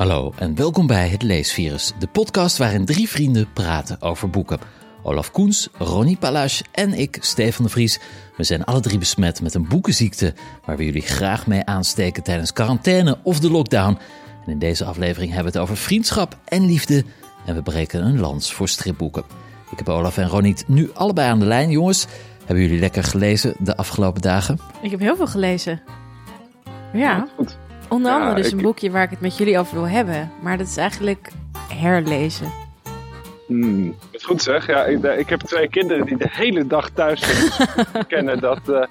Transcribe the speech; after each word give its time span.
Hallo 0.00 0.32
en 0.38 0.54
welkom 0.54 0.86
bij 0.86 1.08
Het 1.08 1.22
Leesvirus, 1.22 1.92
de 1.98 2.06
podcast 2.06 2.56
waarin 2.56 2.84
drie 2.84 3.08
vrienden 3.08 3.52
praten 3.52 4.02
over 4.02 4.30
boeken. 4.30 4.58
Olaf 5.02 5.30
Koens, 5.30 5.68
Ronnie 5.78 6.16
Palace 6.16 6.64
en 6.72 6.92
ik, 6.92 7.18
Stefan 7.20 7.64
de 7.64 7.70
Vries. 7.70 8.00
We 8.36 8.44
zijn 8.44 8.64
alle 8.64 8.80
drie 8.80 8.98
besmet 8.98 9.42
met 9.42 9.54
een 9.54 9.68
boekenziekte 9.68 10.34
waar 10.64 10.76
we 10.76 10.84
jullie 10.84 11.02
graag 11.02 11.46
mee 11.46 11.64
aansteken 11.64 12.22
tijdens 12.22 12.52
quarantaine 12.52 13.18
of 13.22 13.40
de 13.40 13.50
lockdown. 13.50 13.98
En 14.46 14.52
in 14.52 14.58
deze 14.58 14.84
aflevering 14.84 15.32
hebben 15.32 15.52
we 15.52 15.58
het 15.58 15.68
over 15.68 15.82
vriendschap 15.82 16.38
en 16.44 16.66
liefde 16.66 17.04
en 17.46 17.54
we 17.54 17.62
breken 17.62 18.04
een 18.04 18.20
lans 18.20 18.52
voor 18.52 18.68
stripboeken. 18.68 19.24
Ik 19.70 19.78
heb 19.78 19.88
Olaf 19.88 20.18
en 20.18 20.28
Ronnie 20.28 20.56
nu 20.66 20.90
allebei 20.94 21.30
aan 21.30 21.38
de 21.38 21.46
lijn. 21.46 21.70
Jongens, 21.70 22.06
hebben 22.44 22.64
jullie 22.64 22.80
lekker 22.80 23.04
gelezen 23.04 23.54
de 23.58 23.76
afgelopen 23.76 24.22
dagen? 24.22 24.58
Ik 24.82 24.90
heb 24.90 25.00
heel 25.00 25.16
veel 25.16 25.26
gelezen. 25.26 25.80
Ja. 26.92 27.28
Goed. 27.36 27.58
Onder 27.90 28.12
andere 28.12 28.34
dus 28.34 28.46
ik- 28.46 28.52
een 28.52 28.62
boekje 28.62 28.90
waar 28.90 29.02
ik 29.02 29.10
het 29.10 29.20
met 29.20 29.36
jullie 29.36 29.58
over 29.58 29.74
wil 29.74 29.88
hebben. 29.88 30.30
Maar 30.40 30.58
dat 30.58 30.66
is 30.66 30.76
eigenlijk 30.76 31.30
herlezen. 31.72 32.52
Hmm, 33.46 33.94
wat 34.12 34.24
goed 34.24 34.42
zeg. 34.42 34.66
Ja, 34.66 34.84
ik, 34.84 35.02
ik 35.04 35.28
heb 35.28 35.40
twee 35.40 35.68
kinderen 35.68 36.06
die 36.06 36.16
de 36.16 36.28
hele 36.30 36.66
dag 36.66 36.90
thuis 36.90 37.20
zitten. 37.20 38.06
kennen 38.06 38.40
dat 38.40 38.68
eh, 38.68 38.82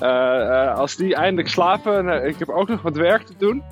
eh, 0.00 0.62
eh, 0.68 0.74
als 0.78 0.96
die 0.96 1.14
eindelijk 1.14 1.48
slapen, 1.48 1.96
en, 1.98 2.20
eh, 2.22 2.28
ik 2.28 2.38
heb 2.38 2.48
ook 2.48 2.68
nog 2.68 2.82
wat 2.82 2.96
werk 2.96 3.22
te 3.26 3.34
doen. 3.38 3.62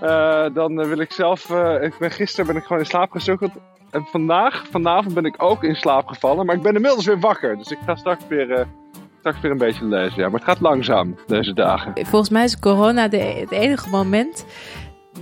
eh, 0.00 0.46
dan 0.54 0.80
eh, 0.80 0.88
wil 0.88 0.98
ik 0.98 1.12
zelf, 1.12 1.50
eh, 1.50 1.82
ik 1.82 1.98
ben, 1.98 2.10
gisteren 2.10 2.46
ben 2.46 2.56
ik 2.56 2.62
gewoon 2.62 2.78
in 2.82 2.86
slaap 2.88 3.10
gesukkeld. 3.10 3.50
En 3.90 4.04
vandaag, 4.10 4.64
vanavond 4.70 5.14
ben 5.14 5.24
ik 5.24 5.34
ook 5.42 5.64
in 5.64 5.74
slaap 5.74 6.06
gevallen. 6.06 6.46
Maar 6.46 6.54
ik 6.56 6.62
ben 6.62 6.74
inmiddels 6.74 7.06
weer 7.06 7.20
wakker. 7.20 7.56
Dus 7.56 7.70
ik 7.70 7.78
ga 7.86 7.94
straks 7.96 8.24
weer, 8.28 8.50
eh, 8.50 8.64
straks 9.28 9.40
weer 9.40 9.50
een 9.50 9.72
beetje 9.72 9.84
lezen. 9.84 10.22
Ja, 10.22 10.28
maar 10.28 10.40
het 10.40 10.48
gaat 10.48 10.60
langzaam 10.60 11.16
deze 11.26 11.52
dagen. 11.52 11.92
Volgens 12.06 12.30
mij 12.30 12.44
is 12.44 12.58
corona 12.58 13.08
de, 13.08 13.16
het 13.16 13.50
enige 13.50 13.88
moment 13.88 14.44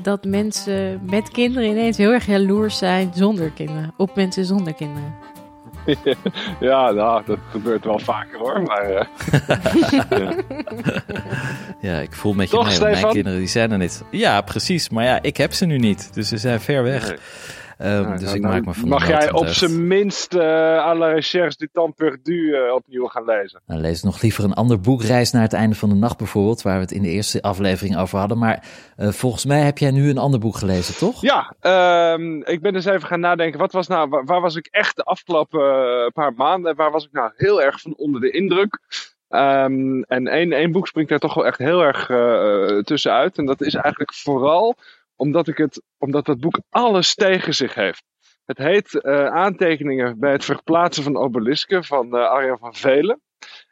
dat 0.03 0.25
mensen 0.25 1.01
met 1.03 1.31
kinderen 1.31 1.71
ineens 1.71 1.97
heel 1.97 2.13
erg 2.13 2.27
jaloers 2.27 2.79
zijn 2.79 3.11
zonder 3.15 3.51
kinderen. 3.51 3.95
Op 3.97 4.17
mensen 4.17 4.45
zonder 4.45 4.75
kinderen. 4.75 5.15
ja, 6.61 6.91
nou, 6.91 7.23
dat 7.27 7.39
gebeurt 7.51 7.85
wel 7.85 7.98
vaker 7.98 8.39
hoor. 8.39 8.63
Maar 8.63 8.91
eh, 8.91 9.07
Ja, 11.91 11.98
ik 11.98 12.13
voel 12.13 12.33
met 12.33 12.51
je 12.51 12.57
Toch, 12.57 12.81
mee, 12.81 12.91
mijn 12.91 13.09
kinderen 13.09 13.39
die 13.39 13.48
zijn 13.48 13.73
er 13.73 13.79
niet. 13.79 14.05
Ja, 14.11 14.41
precies. 14.41 14.89
Maar 14.89 15.05
ja, 15.05 15.23
ik 15.23 15.37
heb 15.37 15.53
ze 15.53 15.65
nu 15.67 15.79
niet. 15.79 16.15
Dus 16.15 16.29
ze 16.29 16.37
zijn 16.37 16.61
ver 16.61 16.83
weg. 16.83 17.09
Nee. 17.09 17.19
Ehm, 17.79 18.03
Nou, 18.03 18.17
dus 18.19 18.27
dan- 18.27 18.35
ik 18.35 18.43
dan 18.43 18.51
maak 18.51 18.65
me 18.65 18.75
van 18.75 18.89
Mag 18.89 19.07
jij 19.09 19.33
op 19.33 19.47
zijn 19.47 19.87
minst 19.87 20.35
eh 20.35 20.43
à 20.79 20.95
la 20.95 21.07
recherche 21.13 21.57
du 21.59 21.69
temps 21.73 21.97
perdu 21.97 22.55
eh, 22.55 22.75
opnieuw 22.75 23.07
gaan 23.07 23.25
lezen? 23.25 23.61
Dan 23.67 23.81
lees 23.81 24.03
nog 24.03 24.23
liever 24.23 24.45
een 24.45 24.55
ander 24.55 24.81
boek, 24.81 25.03
Reis 25.03 25.33
naar 25.33 25.43
het 25.43 25.53
einde 25.53 25.75
van 25.77 25.89
de 25.89 25.95
nacht 25.95 26.19
bijvoorbeeld, 26.19 26.63
waar 26.63 26.75
we 26.75 26.81
het 26.81 26.93
in 26.93 27.03
de 27.03 27.09
eerste 27.09 27.43
aflevering 27.43 27.97
over 27.99 28.19
hadden. 28.19 28.39
Maar 28.39 28.63
eh, 28.97 29.09
volgens 29.09 29.45
mij 29.45 29.61
heb 29.61 29.79
jij 29.79 29.91
nu 29.91 30.11
een 30.11 30.19
ander 30.19 30.41
boek 30.41 30.57
gelezen, 30.57 30.97
toch? 30.97 31.21
Ja, 31.21 31.55
ehm, 31.61 32.41
ik 32.41 32.61
ben 32.61 32.73
dus 32.73 32.85
even 32.85 33.09
gaan 33.09 33.21
nadenken. 33.21 33.59
Wat 33.59 33.73
was 33.73 33.87
nou, 33.87 34.23
waar, 34.25 34.41
was 34.41 34.57
ik 34.57 34.69
echt 34.71 34.97
de 34.97 35.03
afgelopen 35.03 35.61
eh, 35.61 36.07
paar 36.13 36.33
maanden? 36.35 36.77
Waar 36.77 36.91
was 36.91 37.05
ik 37.05 37.13
nou 37.13 37.31
heel 37.37 37.63
erg 37.63 37.81
van 37.81 37.95
onder 37.97 38.21
de 38.21 38.31
indruk? 38.31 38.79
Ehm, 39.29 40.01
en 40.03 40.27
één, 40.27 40.53
één 40.53 40.73
boek 40.73 40.87
springt 40.87 41.11
daar 41.11 41.19
toch 41.19 41.35
wel 41.35 41.47
echt 41.47 41.59
heel 41.59 41.81
erg 41.83 42.11
eh, 42.11 42.79
tussenuit. 42.83 43.39
En 43.39 43.47
dat 43.47 43.61
is 43.61 43.75
eigenlijk 43.75 44.15
vooral 44.15 44.75
omdat, 45.17 45.48
ik 45.48 45.56
het, 45.56 45.83
omdat 45.98 46.27
dat 46.27 46.41
boek 46.41 46.61
alles 46.70 47.14
tegen 47.14 47.55
zich 47.55 47.75
heeft. 47.75 48.05
Het 48.45 48.59
heet 48.59 49.00
eh, 49.00 49.27
Aantekeningen 49.27 50.19
bij 50.19 50.33
het 50.33 50.45
verplaatsen 50.45 51.03
van 51.03 51.17
obelisken 51.17 51.84
van 51.84 52.17
eh 52.17 52.28
Arjan 52.28 52.58
van 52.58 52.75
Velen. 52.75 53.20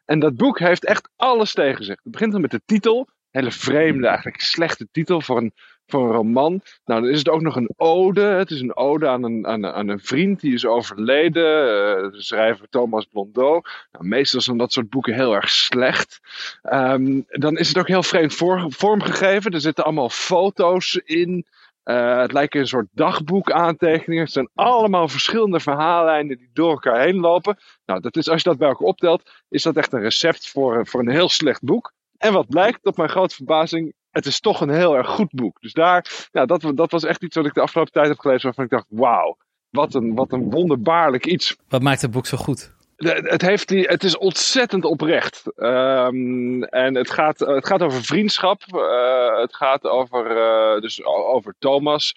En 0.05 0.19
dat 0.19 0.37
boek 0.37 0.59
heeft 0.59 0.85
echt 0.85 1.11
alles 1.17 1.53
tegen 1.53 1.85
zich. 1.85 2.01
Het 2.03 2.13
begint 2.13 2.35
al 2.35 2.41
met 2.41 2.51
de 2.51 2.63
titel. 2.65 3.09
Hele 3.31 3.51
vreemde, 3.51 4.07
eigenlijk 4.07 4.41
slechte 4.41 4.89
titel 4.91 5.21
voor 5.21 5.37
een, 5.37 5.53
voor 5.87 6.05
een 6.05 6.13
roman. 6.13 6.61
Nou, 6.85 7.01
dan 7.01 7.11
is 7.11 7.19
het 7.19 7.29
ook 7.29 7.41
nog 7.41 7.57
een 7.57 7.71
ode. 7.77 8.21
Het 8.21 8.51
is 8.51 8.61
een 8.61 8.77
ode 8.77 9.09
aan 9.09 9.23
een, 9.25 9.47
aan, 9.47 9.67
aan 9.67 9.89
een 9.89 10.01
vriend 10.01 10.41
die 10.41 10.55
is 10.55 10.67
overleden. 10.67 12.03
eh, 12.05 12.21
schrijver 12.21 12.69
Thomas 12.69 13.05
Blondeau. 13.05 13.63
Nou, 13.93 14.07
meestal 14.07 14.41
zijn 14.41 14.57
dat 14.57 14.73
soort 14.73 14.91
boeken 14.91 15.15
heel 15.15 15.35
erg 15.35 15.49
slecht. 15.51 16.21
Ehm, 16.63 17.21
dan 17.27 17.57
is 17.57 17.69
het 17.69 17.79
ook 17.79 17.89
heel 17.89 18.03
vreemd 18.03 18.35
vormgegeven. 18.69 19.53
Er 19.53 19.61
zitten 19.61 19.85
allemaal 19.85 20.11
foto's 20.11 20.95
in. 21.05 21.47
Eh, 21.83 22.19
het 22.19 22.33
lijkt 22.33 22.55
een 22.55 22.67
soort 22.67 22.89
dagboekaantekeningen. 22.93 24.25
Het 24.25 24.33
zijn 24.33 24.51
allemaal 24.55 25.09
verschillende 25.09 25.61
verhaallijnen 25.61 26.39
die 26.39 26.51
door 26.53 26.71
elkaar 26.71 27.01
heen 27.01 27.21
lopen. 27.21 27.59
Nou, 27.87 28.01
dat 28.01 28.17
is, 28.17 28.29
als 28.29 28.43
je 28.43 28.49
dat 28.49 28.59
bij 28.59 28.69
elkaar 28.69 28.87
optelt, 28.87 29.31
is 29.49 29.63
dat 29.63 29.77
echt 29.77 29.93
een 29.93 30.01
recept 30.01 30.49
voor, 30.49 30.87
voor 30.87 31.01
een 31.01 31.11
heel 31.11 31.29
slecht 31.29 31.63
boek. 31.63 31.93
En 32.17 32.33
wat 32.33 32.49
blijkt, 32.49 32.83
tot 32.83 32.97
mijn 32.97 33.09
grote 33.09 33.35
verbazing, 33.35 33.95
het 34.15 34.27
is 34.27 34.41
toch 34.41 34.61
een 34.61 34.71
heel 34.71 34.97
erg 34.97 35.09
goed 35.09 35.31
boek. 35.31 35.61
Dus 35.61 35.73
daar, 35.73 36.29
ja, 36.33 36.47
dat, 36.47 36.73
dat 36.75 36.91
was 36.91 37.05
echt 37.05 37.23
iets 37.23 37.37
wat 37.37 37.47
ik 37.47 37.55
de 37.55 37.61
afgelopen 37.61 37.93
tijd 37.93 38.09
heb 38.09 38.19
gelezen 38.19 38.45
waarvan 38.45 38.65
ik 38.65 38.71
dacht, 38.71 38.87
wauw, 38.89 39.37
wat 39.71 39.95
een, 39.95 40.15
wat 40.15 40.33
een 40.33 40.51
wonderbaarlijk 40.51 41.27
iets. 41.27 41.57
Wat 41.69 41.83
maakt 41.83 42.03
het 42.03 42.11
boek 42.11 42.27
zo 42.27 42.37
goed? 42.37 42.73
Het, 42.97 43.43
heeft 43.43 43.69
die, 43.69 43.83
het 43.83 44.05
is 44.05 44.19
ontzettend 44.19 44.85
oprecht. 44.85 45.53
Ehm, 45.57 46.63
en 46.63 46.95
het 46.95 47.11
gaat, 47.11 47.39
het 47.39 47.67
gaat 47.67 47.83
over 47.83 48.03
vriendschap. 48.05 48.63
Eh, 48.63 49.41
het 49.41 49.55
gaat 49.55 49.85
over, 49.85 50.37
eh, 50.37 50.81
dus 50.81 51.05
over 51.05 51.55
Thomas. 51.59 52.15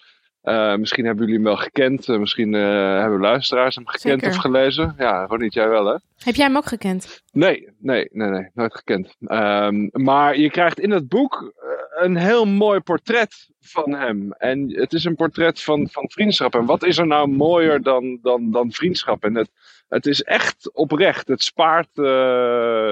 Eh, 0.48 0.74
misschien 0.74 1.04
hebben 1.04 1.24
jullie 1.24 1.40
hem 1.40 1.48
wel 1.48 1.62
gekend. 1.62 2.08
Misschien 2.08 2.54
eh, 2.54 3.00
hebben 3.00 3.20
luisteraars 3.20 3.74
hem 3.74 3.86
gekend 3.86 4.20
Zeker. 4.20 4.36
of 4.36 4.42
gelezen. 4.42 4.94
Ja, 4.98 5.26
Ronit, 5.26 5.54
jij 5.54 5.68
wel 5.68 5.86
hè? 5.86 5.96
Heb 6.18 6.34
jij 6.34 6.46
hem 6.46 6.56
ook 6.56 6.66
gekend? 6.66 7.22
Nee, 7.32 7.68
nee, 7.78 8.08
nee, 8.12 8.28
nee, 8.28 8.50
nooit 8.54 8.74
gekend. 8.74 9.16
Ehm, 9.20 9.88
maar 9.92 10.38
je 10.38 10.50
krijgt 10.50 10.80
in 10.80 10.90
het 10.90 11.08
boek 11.08 11.52
een 11.98 12.16
heel 12.16 12.44
mooi 12.44 12.80
portret 12.80 13.48
van 13.60 13.92
hem. 13.92 14.32
En 14.32 14.74
het 14.74 14.92
is 14.92 15.04
een 15.04 15.14
portret 15.14 15.62
van, 15.62 15.88
van 15.90 16.10
vriendschap. 16.10 16.54
En 16.54 16.64
wat 16.64 16.82
is 16.84 16.98
er 16.98 17.06
nou 17.06 17.28
mooier 17.28 17.82
dan, 17.82 18.18
dan, 18.22 18.50
dan 18.50 18.72
vriendschap? 18.72 19.24
En 19.24 19.34
het, 19.34 19.50
het 19.88 20.06
is 20.06 20.22
echt 20.22 20.72
oprecht. 20.72 21.28
Het 21.28 21.42
spaart 21.42 21.88
eh, 21.88 22.04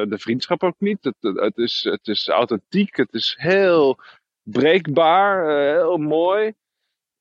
de 0.03 0.19
vriendschap 0.19 0.63
ook 0.63 0.75
niet. 0.79 1.05
Het, 1.05 1.17
het, 1.21 1.57
is, 1.57 1.87
het 1.91 2.09
is 2.09 2.29
authentiek. 2.29 2.97
Het 2.97 3.15
is 3.15 3.35
heel 3.39 3.99
breekbaar. 4.43 5.49
eh, 5.49 5.81
heel 5.81 5.99
mooi. 5.99 6.53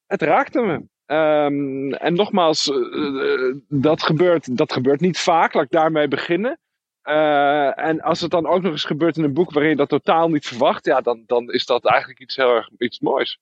Het 0.05 0.21
raakte 0.21 0.61
me. 0.61 0.83
Ehm, 1.05 1.93
en 1.93 2.13
nogmaals, 2.13 2.71
eh, 2.71 3.53
dat, 3.67 4.03
gebeurt, 4.03 4.57
dat 4.57 4.73
gebeurt 4.73 4.99
niet 4.99 5.19
vaak. 5.19 5.53
Laat 5.53 5.63
ik 5.63 5.71
daarmee 5.71 6.07
beginnen. 6.07 6.59
Eh, 7.05 7.79
en 7.79 8.01
als 8.01 8.21
het 8.21 8.31
dan 8.31 8.47
ook 8.47 8.61
nog 8.61 8.71
eens 8.71 8.83
gebeurt 8.83 9.17
in 9.17 9.23
een 9.23 9.33
boek 9.33 9.51
waarin 9.51 9.71
je 9.71 9.77
dat 9.77 9.89
totaal 9.89 10.29
niet 10.29 10.47
verwacht, 10.47 10.85
ja, 10.85 11.01
dan, 11.01 11.23
dan 11.25 11.51
is 11.51 11.65
dat 11.65 11.85
eigenlijk 11.85 12.19
iets 12.19 12.35
heel 12.35 12.55
erg 12.55 12.69
iets 12.77 12.99
moois. 12.99 13.39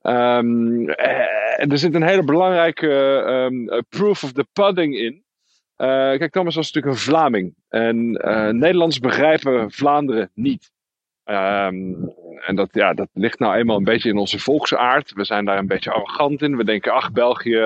En 0.00 0.96
er 1.56 1.78
zit 1.78 1.94
een 1.94 2.02
hele 2.02 2.24
belangrijke 2.24 3.22
ehm, 3.26 3.68
eh, 3.68 3.78
proof 3.88 4.24
of 4.24 4.32
the 4.32 4.46
pudding 4.52 4.96
in. 4.96 5.24
Kijk, 5.76 6.32
Thomas 6.32 6.54
was 6.54 6.72
natuurlijk 6.72 6.94
een 6.94 7.02
Vlaming. 7.02 7.54
En 7.68 8.10
Nederlands 8.58 8.98
begrijpen 8.98 9.70
Vlaanderen 9.70 10.30
niet. 10.34 10.70
Ehm, 11.24 11.94
en 12.46 12.54
dat, 12.54 12.68
ja, 12.72 12.94
dat 12.94 13.08
ligt 13.12 13.38
nou 13.38 13.56
eenmaal 13.56 13.76
een 13.76 13.84
beetje 13.84 14.08
in 14.08 14.18
onze 14.18 14.38
volksaard. 14.38 15.12
We 15.12 15.24
zijn 15.24 15.44
daar 15.44 15.58
een 15.58 15.66
beetje 15.66 15.92
arrogant 15.92 16.42
in. 16.42 16.56
We 16.56 16.64
denken, 16.64 16.92
ach, 16.92 17.12
België, 17.12 17.58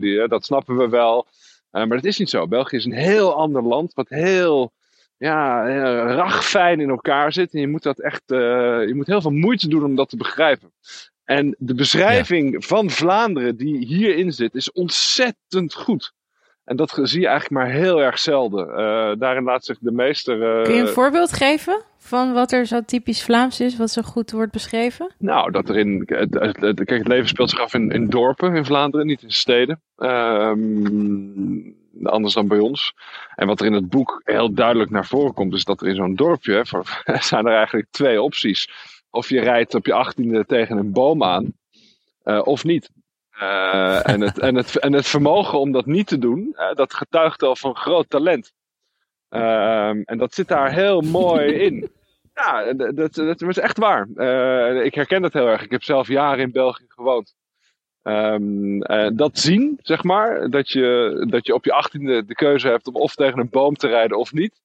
die, 0.00 0.28
dat 0.28 0.44
snappen 0.44 0.76
we 0.76 0.88
wel. 0.88 1.26
Maar 1.70 1.88
dat 1.88 2.04
is 2.04 2.18
niet 2.18 2.30
zo. 2.30 2.48
België 2.48 2.76
is 2.76 2.84
een 2.84 2.92
heel 2.92 3.34
ander 3.34 3.62
land, 3.62 3.94
wat 3.94 4.08
heel 4.08 4.72
ja, 5.18 5.66
eh, 5.66 6.14
ragfijn 6.14 6.80
in 6.80 6.88
elkaar 6.88 7.32
zit. 7.32 7.54
En 7.54 7.60
je 7.60 7.68
moet 7.68 7.82
dat 7.82 7.98
echt, 8.00 8.22
eh, 8.26 8.38
je 8.86 8.92
moet 8.94 9.06
heel 9.06 9.20
veel 9.20 9.30
moeite 9.30 9.68
doen 9.68 9.84
om 9.84 9.94
dat 9.96 10.08
te 10.08 10.16
begrijpen. 10.16 10.72
En 11.24 11.54
de 11.58 11.74
beschrijving 11.74 12.64
van 12.64 12.90
Vlaanderen 12.90 13.56
die 13.56 13.86
hierin 13.86 14.32
zit, 14.32 14.54
is 14.54 14.72
ontzettend 14.72 15.74
goed. 15.74 16.12
En 16.64 16.76
dat 16.76 16.98
zie 17.02 17.20
je 17.20 17.26
eigenlijk 17.26 17.62
maar 17.64 17.72
heel 17.74 18.02
erg 18.02 18.18
zelden. 18.18 18.68
Eh, 18.68 19.12
daarin 19.18 19.42
laat 19.44 19.64
zich 19.64 19.78
de 19.80 19.92
meester. 19.92 20.58
eh, 20.58 20.64
Kun 20.64 20.74
je 20.74 20.80
een 20.80 20.88
voorbeeld 20.88 21.32
geven 21.32 21.82
van 21.98 22.32
wat 22.32 22.52
er 22.52 22.66
zo 22.66 22.80
typisch 22.86 23.22
Vlaams 23.24 23.60
is, 23.60 23.76
wat 23.76 23.90
zo 23.90 24.02
goed 24.02 24.30
wordt 24.30 24.52
beschreven? 24.52 25.14
Nou, 25.18 25.50
dat 25.50 25.68
er 25.68 25.76
in. 25.78 26.02
Het, 26.06 26.34
het- 26.34 26.60
het- 26.60 26.84
kijk, 26.84 26.98
het 26.98 27.08
leven 27.08 27.28
speelt 27.28 27.50
zich 27.50 27.60
af 27.60 27.74
in, 27.74 27.90
in 27.90 28.08
dorpen 28.08 28.54
in 28.54 28.64
Vlaanderen, 28.64 29.06
niet 29.06 29.22
in 29.22 29.30
steden. 29.30 29.80
Ehm, 29.96 31.70
anders 32.02 32.34
dan 32.34 32.48
bij 32.48 32.58
ons. 32.58 32.94
En 33.34 33.46
wat 33.46 33.60
er 33.60 33.66
in 33.66 33.72
het 33.72 33.88
boek 33.88 34.20
heel 34.24 34.52
duidelijk 34.52 34.90
naar 34.90 35.06
voren 35.06 35.34
komt, 35.34 35.54
is 35.54 35.64
dat 35.64 35.80
er 35.80 35.88
in 35.88 35.94
zo'n 35.94 36.14
dorpje 36.14 36.64
hè, 37.04 37.18
zijn 37.22 37.46
er 37.46 37.54
eigenlijk 37.54 37.86
twee 37.90 38.22
opties. 38.22 38.70
Of 39.10 39.28
je 39.28 39.40
rijdt 39.40 39.74
op 39.74 39.86
je 39.86 39.92
achttiende 39.92 40.44
tegen 40.44 40.76
een 40.76 40.92
boom 40.92 41.24
aan, 41.24 41.52
eh, 42.22 42.40
of 42.44 42.64
niet. 42.64 42.90
Eh, 43.30 44.08
en, 44.08 44.20
het, 44.20 44.38
en, 44.38 44.54
het, 44.54 44.78
en 44.78 44.92
het 44.92 45.06
vermogen 45.06 45.58
om 45.58 45.72
dat 45.72 45.86
niet 45.86 46.06
te 46.06 46.18
doen, 46.18 46.56
dat 46.74 46.94
getuigt 46.94 47.42
al 47.42 47.56
van 47.56 47.76
groot 47.76 48.10
talent. 48.10 48.52
Ehm, 49.28 50.00
en 50.04 50.18
dat 50.18 50.34
zit 50.34 50.48
daar 50.48 50.72
heel 50.72 51.00
mooi 51.00 51.52
in. 51.52 51.90
Ja, 52.34 52.72
dat, 52.72 52.96
dat, 52.96 53.14
dat 53.14 53.42
is 53.42 53.58
echt 53.58 53.78
waar. 53.78 54.08
Eh, 54.14 54.84
ik 54.84 54.94
herken 54.94 55.22
dat 55.22 55.32
heel 55.32 55.46
erg. 55.46 55.62
Ik 55.62 55.70
heb 55.70 55.82
zelf 55.82 56.08
jaren 56.08 56.44
in 56.44 56.52
België 56.52 56.84
gewoond. 56.88 57.34
Ehm, 58.08 58.82
eh, 58.82 59.10
dat 59.12 59.38
zien, 59.38 59.78
zeg 59.82 60.02
maar, 60.02 60.50
dat 60.50 60.70
je, 60.70 61.26
dat 61.30 61.46
je 61.46 61.54
op 61.54 61.64
je 61.64 61.72
achttiende 61.72 62.24
de 62.24 62.34
keuze 62.34 62.68
hebt 62.68 62.86
om 62.86 62.94
of 62.94 63.14
tegen 63.14 63.38
een 63.38 63.48
boom 63.50 63.76
te 63.76 63.88
rijden 63.88 64.18
of 64.18 64.32
niet. 64.32 64.60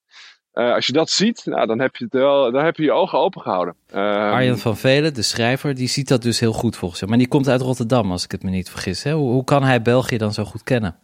als 0.53 0.85
je 0.85 0.93
dat 0.93 1.09
ziet, 1.09 1.41
nou, 1.45 1.67
dan, 1.67 1.79
heb 1.79 1.95
je 1.95 2.03
het 2.03 2.13
wel, 2.13 2.51
dan 2.51 2.65
heb 2.65 2.75
je 2.75 2.83
je 2.83 2.91
ogen 2.91 3.19
open 3.19 3.41
gehouden. 3.41 3.75
Ehm, 3.89 4.01
Arjen 4.31 4.57
van 4.57 4.77
Velen, 4.77 5.13
de 5.13 5.21
schrijver, 5.21 5.75
die 5.75 5.87
ziet 5.87 6.07
dat 6.07 6.21
dus 6.21 6.39
heel 6.39 6.53
goed 6.53 6.75
volgens 6.75 6.99
jou. 6.99 7.11
Maar 7.11 7.19
die 7.19 7.29
komt 7.29 7.47
uit 7.47 7.61
Rotterdam, 7.61 8.11
als 8.11 8.23
ik 8.23 8.31
het 8.31 8.43
me 8.43 8.49
niet 8.49 8.69
vergis. 8.69 9.03
Hè? 9.03 9.11
Hoe, 9.11 9.31
hoe 9.31 9.43
kan 9.43 9.63
hij 9.63 9.81
België 9.81 10.17
dan 10.17 10.33
zo 10.33 10.43
goed 10.43 10.63
kennen? 10.63 10.95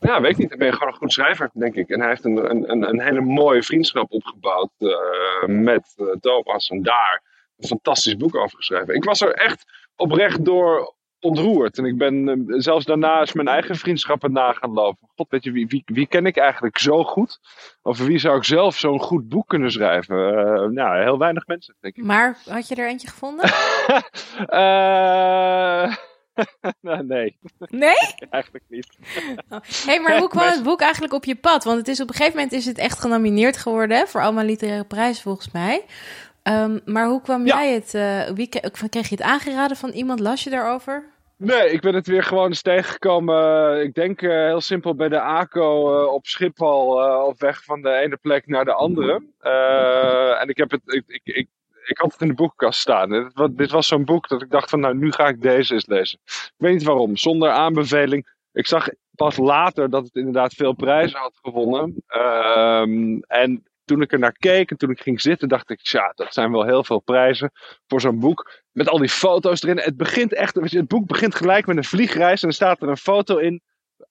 Ja, 0.00 0.20
weet 0.20 0.30
ik 0.30 0.36
niet. 0.36 0.48
Dan 0.48 0.58
ben 0.58 0.66
je 0.66 0.72
gewoon 0.72 0.88
een 0.88 0.98
goed 0.98 1.12
schrijver, 1.12 1.50
denk 1.52 1.74
ik. 1.74 1.88
En 1.88 2.00
hij 2.00 2.08
heeft 2.08 2.24
een, 2.24 2.50
een, 2.70 2.88
een 2.88 3.00
hele 3.00 3.20
mooie 3.20 3.62
vriendschap 3.62 4.12
opgebouwd 4.12 4.70
met 5.46 5.94
Thomas. 6.20 6.68
En 6.68 6.82
daar 6.82 7.22
een 7.58 7.68
fantastisch 7.68 8.16
boek 8.16 8.36
over 8.36 8.56
geschreven. 8.56 8.94
Ik 8.94 9.04
was 9.04 9.20
er 9.20 9.32
echt 9.32 9.64
oprecht 9.96 10.44
door 10.44 10.96
ontroerd. 11.20 11.78
En 11.78 11.84
ik 11.84 11.98
ben 11.98 12.14
uh, 12.14 12.60
zelfs 12.60 12.84
daarna 12.84 13.20
eens 13.20 13.32
mijn 13.32 13.48
eigen 13.48 13.76
vriendschappen 13.76 14.32
na 14.32 14.52
gaan 14.52 14.72
lopen. 14.72 15.08
God, 15.16 15.30
weet 15.30 15.44
je, 15.44 15.52
wie, 15.52 15.66
wie, 15.66 15.82
wie 15.84 16.06
ken 16.06 16.26
ik 16.26 16.36
eigenlijk 16.36 16.78
zo 16.78 17.04
goed? 17.04 17.38
Over 17.82 18.06
wie 18.06 18.18
zou 18.18 18.36
ik 18.36 18.44
zelf 18.44 18.76
zo'n 18.76 19.00
goed 19.00 19.28
boek 19.28 19.48
kunnen 19.48 19.70
schrijven? 19.70 20.16
Uh, 20.16 20.68
nou, 20.68 21.02
heel 21.02 21.18
weinig 21.18 21.46
mensen, 21.46 21.74
denk 21.80 21.96
ik. 21.96 22.04
Maar 22.04 22.38
had 22.44 22.68
je 22.68 22.74
er 22.74 22.88
eentje 22.88 23.08
gevonden? 23.08 23.44
uh, 24.50 25.94
nee. 27.14 27.38
Nee? 27.58 27.96
eigenlijk 28.30 28.64
niet. 28.68 28.86
Hé, 29.48 29.58
hey, 29.84 30.00
maar 30.00 30.18
hoe 30.18 30.28
kwam 30.28 30.46
het 30.46 30.62
boek 30.62 30.80
eigenlijk 30.80 31.12
op 31.12 31.24
je 31.24 31.36
pad? 31.36 31.64
Want 31.64 31.78
het 31.78 31.88
is 31.88 32.00
op 32.00 32.08
een 32.08 32.14
gegeven 32.14 32.36
moment 32.36 32.52
is 32.52 32.66
het 32.66 32.78
echt 32.78 33.00
genomineerd 33.00 33.56
geworden 33.56 34.08
voor 34.08 34.22
allemaal 34.22 34.44
literaire 34.44 34.84
prijs 34.84 35.22
volgens 35.22 35.52
mij. 35.52 35.84
Um, 36.48 36.80
maar 36.84 37.06
hoe 37.06 37.20
kwam 37.22 37.46
Ja. 37.46 37.56
jij 37.62 37.72
het? 37.74 37.94
eh, 37.94 38.30
wie 38.34 38.48
kreeg, 38.48 39.08
je 39.08 39.14
het 39.14 39.22
aangeraden 39.22 39.76
van 39.76 39.90
iemand? 39.90 40.20
Las 40.20 40.44
je 40.44 40.50
daarover? 40.50 41.16
Nee, 41.36 41.70
ik 41.70 41.80
ben 41.80 41.94
het 41.94 42.06
weer 42.06 42.22
gewoon 42.22 42.48
eens 42.48 42.62
tegengekomen. 42.62 43.74
eh, 43.76 43.82
Ik 43.82 43.94
denk 43.94 44.22
eh, 44.22 44.30
heel 44.30 44.60
simpel 44.60 44.94
bij 44.94 45.08
de 45.08 45.20
ACO 45.20 46.04
op 46.04 46.26
Schiphol 46.26 47.02
op 47.26 47.40
weg 47.40 47.64
van 47.64 47.82
de 47.82 47.92
ene 47.92 48.16
plek 48.16 48.46
naar 48.46 48.64
de 48.64 48.72
andere. 48.72 49.22
En 50.40 50.48
ik, 50.48 50.56
heb 50.56 50.70
het, 50.70 50.80
ik, 50.84 51.02
ik, 51.06 51.20
ik, 51.24 51.48
ik 51.86 51.98
had 51.98 52.12
het 52.12 52.20
in 52.20 52.28
de 52.28 52.34
boekenkast 52.34 52.80
staan. 52.80 53.32
Dit 53.52 53.70
was 53.70 53.86
zo'n 53.86 54.04
boek 54.04 54.28
dat 54.28 54.42
ik 54.42 54.50
dacht 54.50 54.70
van 54.70 54.80
nou, 54.80 54.94
nu 54.96 55.12
ga 55.12 55.28
ik 55.28 55.42
deze 55.42 55.74
eens 55.74 55.86
lezen. 55.86 56.18
Ik 56.24 56.52
weet 56.56 56.72
niet 56.72 56.82
waarom, 56.82 57.16
zonder 57.16 57.50
aanbeveling. 57.50 58.34
Ik 58.52 58.66
zag 58.66 58.88
pas 59.14 59.36
later 59.36 59.90
dat 59.90 60.04
het 60.04 60.14
inderdaad 60.14 60.52
veel 60.54 60.72
prijzen 60.72 61.18
had 61.18 61.38
gewonnen. 61.42 61.94
Ehm, 62.06 63.18
en 63.26 63.64
toen 63.88 64.02
ik 64.02 64.12
er 64.12 64.18
naar 64.18 64.36
keek 64.38 64.70
en 64.70 64.76
toen 64.76 64.90
ik 64.90 65.00
ging 65.00 65.20
zitten, 65.20 65.48
dacht 65.48 65.70
ik, 65.70 65.80
ja, 65.80 66.12
dat 66.14 66.34
zijn 66.34 66.52
wel 66.52 66.64
heel 66.64 66.84
veel 66.84 67.00
prijzen 67.00 67.50
voor 67.86 68.00
zo'n 68.00 68.18
boek. 68.18 68.50
Met 68.72 68.88
al 68.88 68.98
die 68.98 69.08
foto's 69.08 69.62
erin. 69.62 69.78
Het 69.78 69.96
begint 69.96 70.34
echt, 70.34 70.54
het 70.54 70.88
boek 70.88 71.06
begint 71.06 71.34
gelijk 71.34 71.66
met 71.66 71.76
een 71.76 71.84
vliegreis 71.84 72.42
en 72.42 72.48
er 72.48 72.54
staat 72.54 72.82
er 72.82 72.88
een 72.88 72.96
foto 72.96 73.36
in 73.36 73.62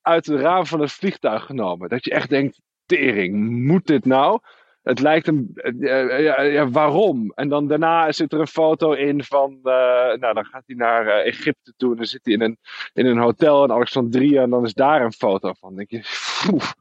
uit 0.01 0.25
het 0.25 0.39
raam 0.39 0.65
van 0.65 0.79
het 0.79 0.91
vliegtuig 0.91 1.45
genomen. 1.45 1.89
Dat 1.89 2.05
je 2.05 2.11
echt 2.11 2.29
denkt, 2.29 2.61
tering, 2.85 3.49
moet 3.65 3.87
dit 3.87 4.05
nou? 4.05 4.39
Het 4.87 4.99
lijkt 4.99 5.27
een, 5.27 5.51
eh, 5.55 6.23
ja, 6.23 6.41
ja, 6.41 6.69
waarom? 6.69 7.31
En 7.35 7.49
dan 7.49 7.67
daarna 7.67 8.11
zit 8.11 8.33
er 8.33 8.39
een 8.39 8.47
foto 8.47 8.91
in 8.91 9.23
van, 9.23 9.59
eh, 9.63 9.73
nou 10.19 10.33
dan 10.33 10.45
gaat 10.45 10.63
hij 10.65 10.75
naar 10.75 11.07
eh, 11.07 11.25
Egypte 11.25 11.73
toe 11.77 11.91
en 11.91 11.97
dan 11.97 12.05
zit 12.05 12.19
hij 12.23 12.33
in 12.33 12.41
een, 12.41 12.57
in 12.93 13.05
een 13.05 13.17
hotel 13.17 13.63
in 13.63 13.71
Alexandria 13.71 14.41
en 14.41 14.49
dan 14.49 14.65
is 14.65 14.73
daar 14.73 15.01
een 15.01 15.13
foto 15.13 15.53
van. 15.59 15.75
Dan 15.75 15.85
denk 15.85 15.89
je, 15.89 16.09
poeh, 16.47 16.71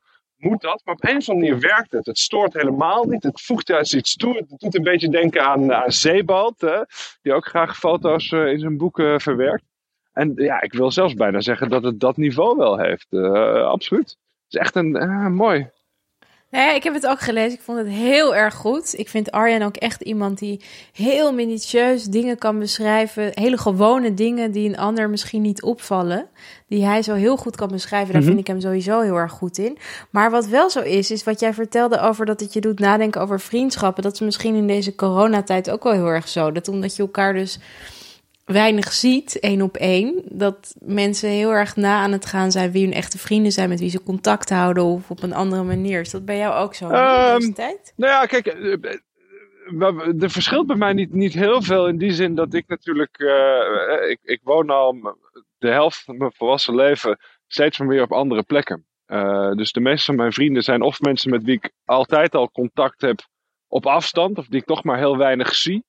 moet 0.48 0.60
dat? 0.60 0.82
Maar 0.84 0.94
op 0.94 1.04
een 1.04 1.16
of 1.16 1.28
andere 1.28 1.50
manier 1.50 1.69
werkt 1.69 1.93
het. 1.93 2.06
Het 2.06 2.19
stoort 2.19 2.52
helemaal 2.52 3.04
niet. 3.04 3.22
Het 3.22 3.40
voegt 3.40 3.69
juist 3.69 3.94
iets 3.94 4.16
toe. 4.16 4.37
Het 4.37 4.58
doet 4.58 4.75
een 4.75 4.82
beetje 4.82 5.08
denken 5.08 5.44
aan, 5.44 5.72
aan 5.72 5.93
Zeebald, 5.93 6.58
die 7.22 7.32
ook 7.32 7.46
graag 7.46 7.78
foto's 7.78 8.32
eh, 8.32 8.46
in 8.46 8.58
zijn 8.58 8.76
boeken 8.76 9.20
verwerkt. 9.20 9.64
En 10.12 10.32
ja, 10.34 10.62
ik 10.62 10.72
wil 10.72 10.90
zelfs 10.90 11.14
bijna 11.14 11.40
zeggen 11.40 11.69
dat 11.69 11.82
het 11.82 12.00
dat 12.00 12.16
niveau 12.16 12.56
wel 12.56 12.78
heeft. 12.78 13.06
Eh, 13.10 13.66
absoluut. 13.66 14.08
Het 14.08 14.54
is 14.54 14.60
echt 14.60 14.75
een 14.75 14.96
eh, 14.96 15.26
mooi. 15.26 15.70
Nee, 16.50 16.75
ik 16.75 16.82
heb 16.82 16.94
het 16.94 17.06
ook 17.06 17.20
gelezen. 17.20 17.52
Ik 17.58 17.64
vond 17.64 17.78
het 17.78 17.88
heel 17.88 18.34
erg 18.37 18.54
goed. 18.54 18.98
Ik 18.98 19.08
vind 19.08 19.31
Arjen 19.31 19.62
ook 19.62 19.76
echt 19.76 20.02
iemand 20.02 20.38
die 20.38 20.60
heel 20.93 21.32
minutieus 21.32 22.04
dingen 22.04 22.38
kan 22.38 22.58
beschrijven. 22.58 23.31
Hele 23.34 23.58
gewone 23.58 24.14
dingen 24.14 24.52
die 24.52 24.69
een 24.69 24.78
ander 24.78 25.10
misschien 25.10 25.43
niet 25.43 25.62
opvallen. 25.62 26.26
Die 26.69 26.84
hij 26.84 27.02
zo 27.02 27.14
heel 27.14 27.37
goed 27.37 27.56
kan 27.56 27.69
beschrijven. 27.69 28.12
Daar 28.12 28.20
Mhm. 28.22 28.31
vind 28.31 28.40
ik 28.40 28.46
hem 28.46 28.60
sowieso 28.60 29.00
heel 29.00 29.16
erg 29.16 29.32
goed 29.32 29.58
in. 29.58 29.78
Maar 30.10 30.31
wat 30.31 30.46
wel 30.46 30.70
zo 30.70 30.81
is, 30.81 31.10
is 31.10 31.25
wat 31.25 31.40
jij 31.40 31.54
vertelde 31.54 32.00
over 32.00 32.26
dat 32.26 32.40
het 32.40 32.52
je 32.52 32.60
doet 32.60 32.78
nadenken 32.78 33.20
over 33.20 33.40
vriendschappen. 33.40 34.02
Dat 34.02 34.12
is 34.14 34.20
misschien 34.20 34.54
in 34.54 34.66
deze 34.66 34.94
coronatijd 34.94 35.70
ook 35.70 35.82
wel 35.82 35.93
heel 35.93 36.06
erg 36.08 36.28
zo. 36.28 36.52
Dat 36.52 36.69
omdat 36.69 36.96
je 36.96 37.02
elkaar 37.02 37.32
dus 37.32 37.58
weinig 38.46 38.93
ziet, 38.93 39.38
één 39.40 39.62
op 39.62 39.76
één, 39.76 40.22
dat 40.25 40.75
mensen 40.78 41.28
heel 41.28 41.50
erg 41.50 41.76
na 41.76 42.00
aan 42.00 42.12
het 42.12 42.26
gaan 42.26 42.50
zijn 42.50 42.70
wie 42.70 42.84
hun 42.84 42.94
echte 42.94 43.19
vrienden 43.19 43.52
zijn, 43.52 43.69
met 43.69 43.81
wie 43.81 43.90
ze 43.90 44.02
contact 44.02 44.50
houden 44.50 44.84
of 44.84 45.10
op 45.10 45.22
een 45.22 45.34
andere 45.34 45.62
manier. 45.62 46.00
Is 46.00 46.10
dat 46.10 46.25
bij 46.25 46.38
jou 46.38 46.54
ook 46.54 46.75
zo 46.75 46.88
deze 46.88 47.52
tijd? 47.52 47.93
Nou 47.96 48.12
ja, 48.12 48.26
kijk, 48.26 48.46
eh, 48.46 50.22
er 50.22 50.31
verschilt 50.31 50.66
bij 50.66 50.76
mij 50.76 50.93
niet, 50.93 51.12
niet 51.12 51.32
heel 51.32 51.62
veel 51.62 51.88
in 51.88 51.98
die 51.98 52.12
zin 52.12 52.34
dat 52.34 52.54
ik 52.54 52.64
natuurlijk, 52.66 53.19
eh, 53.19 54.04
eh, 54.04 54.10
ik, 54.10 54.19
ik 54.22 54.40
woon 54.43 54.70
al 54.70 55.16
de 55.58 55.69
helft 55.69 56.02
van 56.04 56.16
mijn 56.16 56.32
volwassen 56.34 56.75
leven 56.75 57.19
steeds 57.46 57.78
maar 57.78 57.88
weer 57.88 58.02
op 58.02 58.12
andere 58.12 58.43
plekken. 58.43 58.87
Dus 59.56 59.72
de 59.72 59.81
meeste 59.81 60.04
van 60.04 60.16
mijn 60.16 60.32
vrienden 60.32 60.62
zijn 60.62 60.82
of 60.82 61.00
mensen 61.00 61.31
met 61.31 61.43
wie 61.43 61.54
ik 61.54 61.72
altijd 61.84 62.34
al 62.34 62.50
contact 62.50 63.00
heb 63.00 63.20
op 63.69 63.87
afstand, 63.87 64.38
of 64.38 64.46
die 64.46 64.60
ik 64.60 64.66
toch 64.66 64.84
maar 64.84 64.98
heel 64.98 65.16
weinig 65.16 65.54
zie. 65.54 65.84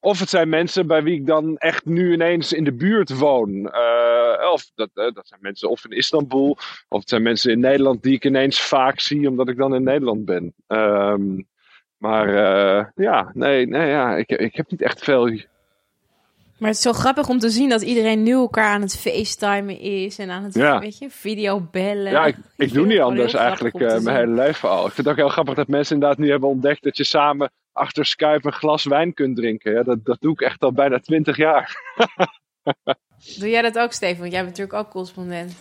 Of 0.00 0.18
het 0.18 0.28
zijn 0.28 0.48
mensen 0.48 0.86
bij 0.86 1.02
wie 1.02 1.14
ik 1.14 1.26
dan 1.26 1.56
echt 1.56 1.84
nu 1.84 2.12
ineens 2.12 2.52
in 2.52 2.64
de 2.64 2.72
buurt 2.72 3.18
woon. 3.18 3.70
Eh, 3.70 4.50
of 4.52 4.70
dat, 4.74 4.90
eh, 4.94 5.12
dat 5.12 5.26
zijn 5.26 5.40
mensen 5.42 5.70
of 5.70 5.84
in 5.84 5.96
Istanbul, 5.96 6.58
of 6.88 7.00
het 7.00 7.08
zijn 7.08 7.22
mensen 7.22 7.50
in 7.50 7.60
Nederland 7.60 8.02
die 8.02 8.14
ik 8.14 8.24
ineens 8.24 8.60
vaak 8.60 9.00
zie 9.00 9.28
omdat 9.28 9.48
ik 9.48 9.56
dan 9.56 9.74
in 9.74 9.82
Nederland 9.82 10.24
ben. 10.24 10.54
Ehm, 10.66 11.42
maar 11.98 12.28
eh, 12.28 12.86
ja, 12.94 13.30
nee, 13.34 13.66
nee 13.66 13.88
ja, 13.88 14.16
ik, 14.16 14.30
ik 14.30 14.54
heb 14.56 14.70
niet 14.70 14.82
echt 14.82 15.04
veel. 15.04 15.26
Maar 16.58 16.68
het 16.68 16.76
is 16.76 16.82
zo 16.82 16.92
grappig 16.92 17.28
om 17.28 17.38
te 17.38 17.50
zien 17.50 17.68
dat 17.68 17.82
iedereen 17.82 18.22
nu 18.22 18.32
elkaar 18.32 18.72
aan 18.72 18.80
het 18.80 18.98
facetimen 18.98 19.80
is 19.80 20.18
en 20.18 20.30
aan 20.30 20.44
het 20.44 20.54
Ja. 20.54 20.78
weet 20.78 20.98
je, 20.98 21.10
videobellen. 21.10 22.12
Ja, 22.12 22.26
ik, 22.26 22.36
ik 22.56 22.72
doe 22.72 22.86
niet 22.86 23.00
anders 23.00 23.34
eigenlijk 23.34 23.78
mijn 23.78 24.16
hele 24.16 24.32
leven 24.32 24.68
al. 24.68 24.86
Ik 24.86 24.92
vind 24.92 24.96
het 24.96 25.08
ook 25.08 25.22
heel 25.22 25.28
grappig 25.28 25.54
dat 25.54 25.68
mensen 25.68 25.94
inderdaad 25.94 26.18
nu 26.18 26.30
hebben 26.30 26.48
ontdekt 26.48 26.82
dat 26.82 26.96
je 26.96 27.04
samen 27.04 27.50
achter 27.76 28.06
Skype 28.06 28.40
een 28.46 28.52
glas 28.52 28.84
wijn 28.84 29.14
kunt 29.14 29.36
drinken. 29.36 29.72
Ja, 29.72 29.82
dat, 29.82 30.04
dat 30.04 30.16
doe 30.20 30.32
ik 30.32 30.40
echt 30.40 30.60
al 30.62 30.72
bijna 30.72 30.98
twintig 30.98 31.36
jaar. 31.36 31.76
Doe 33.38 33.48
jij 33.50 33.62
dat 33.62 33.78
ook, 33.78 33.92
Steven? 33.92 34.18
Want 34.18 34.32
jij 34.32 34.44
bent 34.44 34.56
natuurlijk 34.56 34.84
ook 34.86 34.90
correspondent. 34.92 35.54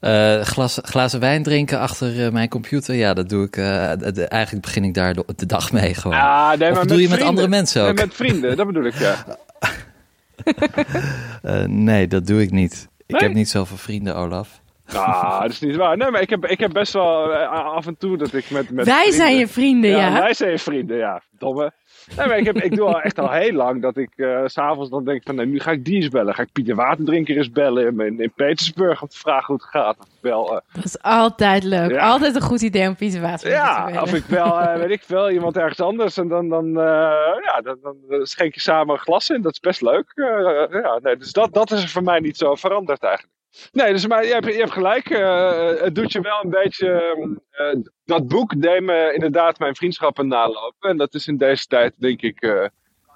Eh, 0.00 0.40
glas, 0.40 0.78
glazen 0.82 1.20
wijn 1.20 1.42
drinken 1.42 1.78
achter 1.78 2.24
eh, 2.26 2.32
mijn 2.32 2.48
computer, 2.48 2.94
ja, 2.94 3.14
dat 3.14 3.28
doe 3.28 3.44
ik. 3.46 3.56
eh, 3.56 3.92
de- 4.12 4.26
eigenlijk 4.28 4.64
begin 4.64 4.84
ik 4.84 4.94
daar 4.94 5.14
de, 5.14 5.24
de 5.36 5.46
dag 5.46 5.72
mee 5.72 5.94
gewoon. 5.94 6.16
Ah, 6.16 6.52
nee, 6.58 6.70
of 6.70 6.76
je 6.82 6.84
met 6.88 6.88
vrienden. 6.98 7.26
andere 7.26 7.48
mensen 7.48 7.82
Nee, 7.82 7.90
ook? 7.90 7.96
met 7.98 8.14
vrienden, 8.14 8.56
dat 8.56 8.66
bedoel 8.66 8.84
ik. 8.84 8.94
Ja. 8.94 9.24
Eh, 11.42 11.64
nee, 11.64 12.06
dat 12.08 12.26
doe 12.26 12.42
ik 12.42 12.50
niet. 12.50 12.88
Ik 13.06 13.20
heb 13.20 13.32
niet 13.32 13.48
zoveel 13.48 13.76
vrienden, 13.76 14.16
Olaf. 14.16 14.60
Ah, 14.94 15.40
dat 15.40 15.50
is 15.50 15.60
niet 15.60 15.76
waar. 15.76 15.96
Nee, 15.96 16.10
maar 16.10 16.20
ik 16.20 16.30
heb, 16.30 16.44
ik 16.46 16.60
heb 16.60 16.72
best 16.72 16.92
wel 16.92 17.32
eh, 17.32 17.48
af 17.50 17.86
en 17.86 17.96
toe 17.96 18.16
dat 18.16 18.32
ik 18.32 18.50
met. 18.50 18.70
met 18.70 18.84
Wij 18.86 18.94
vrienden- 18.94 19.14
zijn 19.14 19.36
je 19.36 19.48
vrienden, 19.48 19.90
ja. 19.90 19.96
Ja, 20.08 20.12
wij 20.20 20.34
zijn 20.34 20.50
je 20.50 20.58
vrienden, 20.58 20.96
ja. 20.96 21.22
Domme. 21.38 21.72
Nee, 22.16 22.26
maar 22.26 22.38
ik, 22.38 22.44
heb, 22.44 22.56
ik 22.56 22.76
doe 22.76 22.86
al 22.86 23.00
echt 23.00 23.18
al 23.18 23.30
heel 23.30 23.52
lang 23.52 23.82
dat 23.82 23.96
ik 23.96 24.10
eh, 24.16 24.42
s 24.44 24.52
s'avonds 24.52 24.90
dan 24.90 25.04
denk 25.04 25.22
van, 25.24 25.34
nee, 25.34 25.46
nu 25.46 25.60
ga 25.60 25.70
ik 25.70 25.84
die 25.84 25.94
eens 25.94 26.08
bellen. 26.08 26.34
Ga 26.34 26.42
ik 26.42 26.52
Pieter 26.52 26.74
Waterdrinker 26.74 27.36
eens 27.36 27.50
bellen 27.50 27.98
in, 28.00 28.20
in 28.20 28.32
Petersburg 28.36 29.02
om 29.02 29.08
te 29.08 29.18
vragen 29.18 29.46
hoe 29.46 29.56
het 29.56 29.64
gaat. 29.64 29.96
Of 29.98 30.06
bel, 30.20 30.48
eh, 30.56 30.60
Dat 30.72 30.84
is 30.84 31.02
altijd 31.02 31.64
leuk. 31.64 31.90
Ja. 31.90 32.08
Altijd 32.08 32.34
een 32.34 32.40
goed 32.40 32.62
idee 32.62 32.88
om 32.88 32.96
Pieter 32.96 33.20
Water 33.20 33.38
te 33.38 33.48
ja, 33.48 33.84
bellen. 33.84 34.02
of 34.02 34.14
ik 34.14 34.26
bel, 34.26 34.60
eh, 34.60 34.76
weet 34.76 34.90
ik 34.90 35.02
veel, 35.02 35.30
iemand 35.30 35.56
ergens 35.56 35.80
anders. 35.80 36.16
En 36.16 36.28
dan, 36.28 36.48
dan, 36.48 36.66
eh, 36.66 36.84
ja, 37.42 37.60
dan, 37.62 37.78
dan 37.82 37.96
schenk 38.26 38.54
je 38.54 38.60
samen 38.60 38.94
een 38.94 39.00
glas 39.00 39.30
in. 39.30 39.42
Dat 39.42 39.52
is 39.52 39.60
best 39.60 39.80
leuk. 39.80 40.12
Eh, 40.14 40.80
ja, 40.82 40.98
nee, 41.02 41.16
dus 41.16 41.32
dat, 41.32 41.54
dat 41.54 41.70
is 41.70 41.92
voor 41.92 42.02
mij 42.02 42.20
niet 42.20 42.36
zo 42.36 42.54
veranderd 42.54 43.02
eigenlijk. 43.02 43.34
Nee, 43.72 43.92
dus 43.92 44.06
maar 44.06 44.24
je 44.26 44.32
hebt, 44.32 44.46
je 44.46 44.52
hebt 44.52 44.72
gelijk. 44.72 45.10
eh, 45.10 45.70
het 45.80 45.94
doet 45.94 46.12
je 46.12 46.20
wel 46.20 46.40
een 46.44 46.50
beetje. 46.50 46.88
eh, 47.50 47.80
dat 48.04 48.28
boek 48.28 48.60
deed 48.62 48.82
me 48.82 49.10
inderdaad 49.14 49.58
mijn 49.58 49.74
vriendschappen 49.76 50.28
nalopen. 50.28 50.90
En 50.90 50.96
dat 50.96 51.14
is 51.14 51.26
in 51.26 51.36
deze 51.36 51.66
tijd, 51.66 51.94
denk 51.96 52.22
ik, 52.22 52.40
eh, 52.40 52.64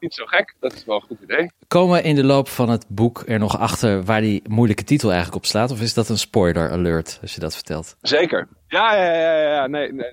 niet 0.00 0.14
zo 0.14 0.24
gek. 0.24 0.54
Dat 0.60 0.72
is 0.72 0.84
wel 0.84 0.96
een 0.96 1.02
goed 1.02 1.20
idee. 1.22 1.50
Komen 1.68 1.96
we 1.96 2.02
in 2.02 2.14
de 2.14 2.24
loop 2.24 2.48
van 2.48 2.68
het 2.68 2.84
boek 2.88 3.22
er 3.26 3.38
nog 3.38 3.58
achter 3.58 4.02
waar 4.04 4.20
die 4.20 4.42
moeilijke 4.48 4.84
titel 4.84 5.08
eigenlijk 5.08 5.38
op 5.44 5.46
slaat? 5.50 5.70
Of 5.70 5.80
is 5.80 5.94
dat 5.94 6.08
een 6.08 6.18
spoiler 6.18 6.70
alert 6.70 7.18
als 7.22 7.34
je 7.34 7.40
dat 7.40 7.54
vertelt? 7.54 7.96
Zeker. 8.00 8.48
Ja, 8.68 8.94
ja, 8.94 9.04
ja, 9.14 9.36
ja, 9.40 9.52
ja, 9.54 9.66
nee, 9.66 9.92
nee. 9.92 10.12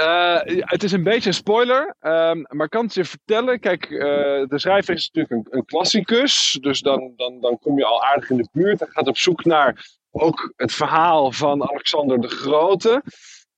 Eh, 0.00 0.40
het 0.58 0.82
is 0.82 0.92
een 0.92 1.02
beetje 1.02 1.28
een 1.28 1.34
spoiler, 1.34 1.94
ehm, 2.00 2.42
maar 2.48 2.68
kan 2.68 2.84
het 2.84 2.94
je 2.94 3.04
vertellen. 3.04 3.60
Kijk, 3.60 3.84
eh, 3.84 3.98
de 4.46 4.58
schrijver 4.58 4.94
is 4.94 5.10
natuurlijk 5.10 5.48
een, 5.48 5.58
een 5.58 5.64
klassicus, 5.64 6.58
dus 6.60 6.80
dan, 6.80 7.12
dan, 7.16 7.40
dan 7.40 7.58
kom 7.58 7.78
je 7.78 7.84
al 7.84 8.04
aardig 8.04 8.30
in 8.30 8.36
de 8.36 8.48
buurt. 8.52 8.80
Hij 8.80 8.88
gaat 8.90 9.08
op 9.08 9.18
zoek 9.18 9.44
naar 9.44 9.98
ook 10.10 10.52
het 10.56 10.72
verhaal 10.72 11.32
van 11.32 11.68
Alexander 11.68 12.20
de 12.20 12.28
Grote. 12.28 13.02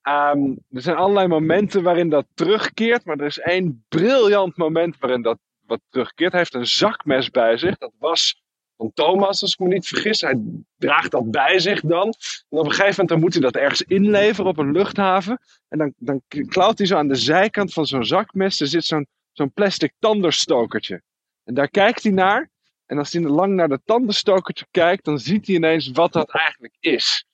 Ehm, 0.02 0.42
er 0.70 0.82
zijn 0.82 0.96
allerlei 0.96 1.26
momenten 1.26 1.82
waarin 1.82 2.08
dat 2.08 2.26
terugkeert, 2.34 3.04
maar 3.04 3.18
er 3.18 3.26
is 3.26 3.38
één 3.38 3.84
briljant 3.88 4.56
moment 4.56 4.96
waarin 4.98 5.22
dat 5.22 5.38
wat 5.66 5.80
terugkeert. 5.88 6.30
Hij 6.30 6.40
heeft 6.40 6.54
een 6.54 6.66
zakmes 6.66 7.30
bij 7.30 7.56
zich. 7.56 7.78
Dat 7.78 7.92
was 7.98 8.41
van 8.82 8.92
Thomas, 8.94 9.42
als 9.42 9.52
ik 9.52 9.58
me 9.58 9.68
niet 9.68 9.86
vergis. 9.86 10.20
Hij 10.20 10.40
draagt 10.76 11.10
dat 11.10 11.30
bij 11.30 11.58
zich 11.58 11.80
dan. 11.80 12.06
En 12.48 12.58
op 12.58 12.64
een 12.64 12.70
gegeven 12.70 12.88
moment 12.88 13.08
dan 13.08 13.20
moet 13.20 13.32
hij 13.32 13.42
dat 13.42 13.56
ergens 13.56 13.82
inleveren 13.82 14.50
op 14.50 14.58
een 14.58 14.72
luchthaven. 14.72 15.38
En 15.68 15.78
dan, 15.78 15.92
dan 15.96 16.22
klauwt 16.48 16.78
hij 16.78 16.86
zo 16.86 16.96
aan 16.96 17.08
de 17.08 17.14
zijkant 17.14 17.72
van 17.72 17.86
zo'n 17.86 18.04
zakmes. 18.04 18.60
Er 18.60 18.66
zit 18.66 18.84
zo'n 19.32 19.52
plastic 19.54 19.92
tandenstokertje. 19.98 21.02
En 21.44 21.54
daar 21.54 21.68
kijkt 21.68 22.02
hij 22.02 22.12
naar. 22.12 22.50
En 22.86 22.98
als 22.98 23.12
hij 23.12 23.22
lang 23.22 23.54
naar 23.54 23.68
dat 23.68 23.80
tandenstokertje 23.84 24.66
kijkt, 24.70 25.04
dan 25.04 25.18
ziet 25.18 25.46
hij 25.46 25.56
ineens 25.56 25.90
wat 25.90 26.12
dat 26.12 26.30
eigenlijk 26.30 26.76
is. 26.80 27.26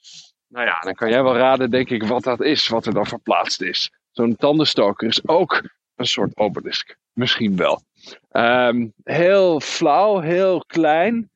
Nou 0.48 0.66
ja, 0.66 0.78
dan 0.80 0.94
kan 0.94 1.10
jij 1.10 1.22
wel 1.22 1.36
raden, 1.36 1.70
denk 1.70 1.90
ik, 1.90 2.02
wat 2.02 2.22
dat 2.22 2.40
is, 2.40 2.68
wat 2.68 2.86
er 2.86 2.94
dan 2.94 3.06
verplaatst 3.06 3.60
is. 3.62 3.90
Zo'n 4.10 4.36
tandenstoker 4.36 5.08
is 5.08 5.28
ook 5.28 5.62
een 5.96 6.06
soort 6.06 6.36
obelisk. 6.36 6.96
Misschien 7.12 7.56
wel. 7.56 7.82
Ehm, 8.28 8.86
heel 9.04 9.60
flauw, 9.60 10.20
heel 10.20 10.64
klein. 10.66 11.30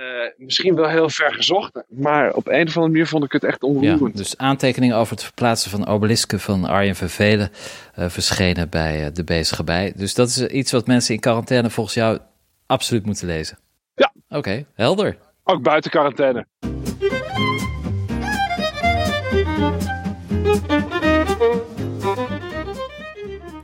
Uh, 0.00 0.06
misschien 0.36 0.74
wel 0.74 0.88
heel 0.88 1.10
ver 1.10 1.34
gezocht, 1.34 1.82
maar 1.88 2.32
op 2.32 2.46
een 2.46 2.66
of 2.66 2.76
andere 2.76 2.92
manier 2.92 3.06
vond 3.06 3.24
ik 3.24 3.32
het 3.32 3.44
echt 3.44 3.62
onroerend. 3.62 4.00
Ja, 4.00 4.08
dus 4.18 4.36
aantekeningen 4.36 4.96
over 4.96 5.12
het 5.12 5.24
verplaatsen 5.24 5.70
van 5.70 5.86
obelisken 5.86 6.40
van 6.40 6.64
Arjen 6.64 6.94
Vervelen 6.94 7.50
uh, 7.98 8.08
verschenen 8.08 8.68
bij 8.68 9.04
uh, 9.04 9.06
de 9.12 9.24
bezige 9.24 9.64
bij. 9.64 9.92
Dus 9.96 10.14
dat 10.14 10.28
is 10.28 10.46
iets 10.46 10.72
wat 10.72 10.86
mensen 10.86 11.14
in 11.14 11.20
quarantaine 11.20 11.70
volgens 11.70 11.94
jou 11.94 12.18
absoluut 12.66 13.06
moeten 13.06 13.26
lezen. 13.26 13.58
Ja. 13.94 14.12
Oké, 14.28 14.66
helder. 14.74 15.16
Ook 15.44 15.62
buiten 15.62 15.90
quarantaine. 15.90 16.46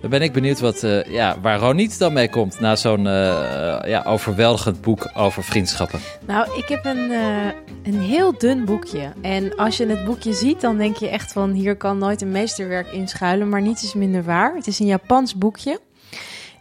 Dan 0.06 0.18
ben 0.18 0.26
ik 0.26 0.34
benieuwd 0.34 0.60
wat, 0.60 0.82
uh, 0.82 1.04
ja, 1.04 1.40
waar 1.40 1.58
Roniet 1.58 1.98
dan 1.98 2.12
mee 2.12 2.28
komt 2.28 2.60
na 2.60 2.76
zo'n 2.76 3.04
uh, 3.04 3.78
ja, 3.84 4.02
overweldigend 4.06 4.80
boek 4.80 5.10
over 5.14 5.44
vriendschappen. 5.44 6.00
Nou, 6.26 6.58
ik 6.58 6.68
heb 6.68 6.84
een, 6.84 7.10
een 7.82 8.00
heel 8.00 8.38
dun 8.38 8.64
boekje. 8.64 9.12
En 9.22 9.56
als 9.56 9.76
je 9.76 9.86
het 9.86 10.04
boekje 10.04 10.32
ziet, 10.32 10.60
dan 10.60 10.76
denk 10.76 10.96
je 10.96 11.08
echt 11.08 11.32
van 11.32 11.50
hier 11.50 11.76
kan 11.76 11.98
nooit 11.98 12.22
een 12.22 12.30
meesterwerk 12.30 12.92
in 12.92 13.08
schuilen. 13.08 13.48
Maar 13.48 13.62
niets 13.62 13.82
is 13.82 13.94
minder 13.94 14.24
waar. 14.24 14.54
Het 14.54 14.66
is 14.66 14.78
een 14.78 14.86
Japans 14.86 15.38
boekje. 15.38 15.80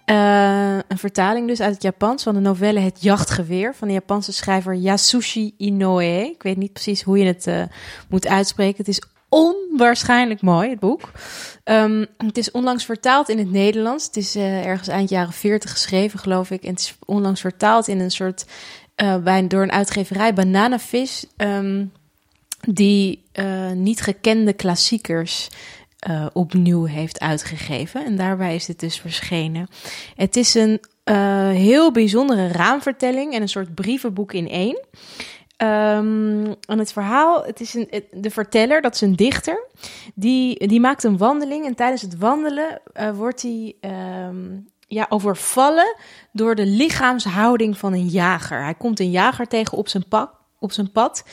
een 0.06 0.98
vertaling 0.98 1.48
dus 1.48 1.62
uit 1.62 1.74
het 1.74 1.84
Japans 1.84 2.24
van 2.24 2.34
de 2.34 2.40
novelle 2.40 2.80
Het 2.80 3.02
Jachtgeweer 3.02 3.76
van 3.76 3.88
de 3.88 3.94
Japanse 3.94 4.34
schrijver 4.34 4.74
Yasushi 4.76 5.54
Inoue. 5.58 6.32
Ik 6.34 6.44
weet 6.44 6.58
niet 6.58 6.74
precies 6.74 7.02
hoe 7.02 7.18
je 7.18 7.26
het 7.26 7.50
moet 8.10 8.28
uitspreken. 8.28 8.78
Het 8.78 8.88
is 8.88 9.02
onwaarschijnlijk 9.36 10.42
mooi, 10.42 10.70
het 10.70 10.80
boek. 10.80 11.12
Um, 11.64 12.06
het 12.18 12.38
is 12.38 12.52
onlangs 12.52 12.86
vertaald 12.86 13.30
in 13.30 13.38
het 13.38 13.52
Nederlands. 13.52 14.06
Het 14.06 14.18
is 14.18 14.36
uh, 14.36 14.66
ergens 14.66 14.88
eind 14.88 15.10
jaren 15.10 15.34
40 15.34 15.72
geschreven, 15.72 16.20
geloof 16.20 16.52
ik. 16.52 16.64
En 16.64 16.70
het 16.70 16.80
is 16.80 16.96
onlangs 17.06 17.42
vertaald 17.42 17.88
in 17.88 18.00
een 18.00 18.12
soort. 18.12 18.46
Uh, 19.04 19.18
bij, 19.18 19.48
door 19.48 19.62
een 19.62 19.72
uitgeverij, 19.72 20.34
Bananavis. 20.34 21.26
Um, 21.38 21.92
die 22.62 23.24
uh, 23.34 23.72
niet 23.72 24.02
gekende 24.02 24.54
klassiekers 24.54 25.50
opnieuw 26.34 26.86
heeft 26.86 27.20
uitgegeven. 27.20 28.06
En 28.06 28.16
daarbij 28.16 28.56
is 28.56 28.68
het 28.68 28.80
dus 28.80 29.00
verschenen. 29.00 29.68
Het 30.16 30.36
is 30.36 30.54
een 30.54 30.80
heel 31.56 31.92
bijzondere 31.92 32.48
raamvertelling 32.48 33.34
en 33.34 33.42
een 33.42 33.50
soort 33.50 33.76
brievenboek 33.76 34.34
in 34.34 34.50
één. 34.50 34.80
Um, 35.58 36.46
en 36.46 36.80
het 36.80 36.94
verhaal, 36.94 37.44
het 37.44 37.60
is 37.60 37.74
een, 37.74 37.90
de 38.12 38.30
verteller, 38.30 38.82
dat 38.82 38.94
is 38.94 39.02
een 39.02 39.16
dichter, 39.16 39.68
die, 40.14 40.68
die 40.68 40.80
maakt 40.80 41.04
een 41.04 41.18
wandeling. 41.18 41.66
En 41.66 41.76
tijdens 41.76 42.02
het 42.02 42.18
wandelen 42.18 42.82
uh, 42.94 43.12
wordt 43.12 43.42
hij 43.42 43.76
um, 44.28 44.68
ja, 44.88 45.06
overvallen 45.10 45.96
door 46.32 46.56
de 46.56 46.66
lichaamshouding 46.66 47.78
van 47.78 47.94
een 47.94 48.08
jager. 48.08 48.64
Hij 48.64 48.76
komt 48.76 49.00
een 49.00 49.12
jager 49.12 49.48
tegen 49.48 49.78
op 49.78 49.88
zijn, 49.88 50.08
pak, 50.08 50.35
op 50.60 50.72
zijn 50.72 50.92
pad. 50.92 51.24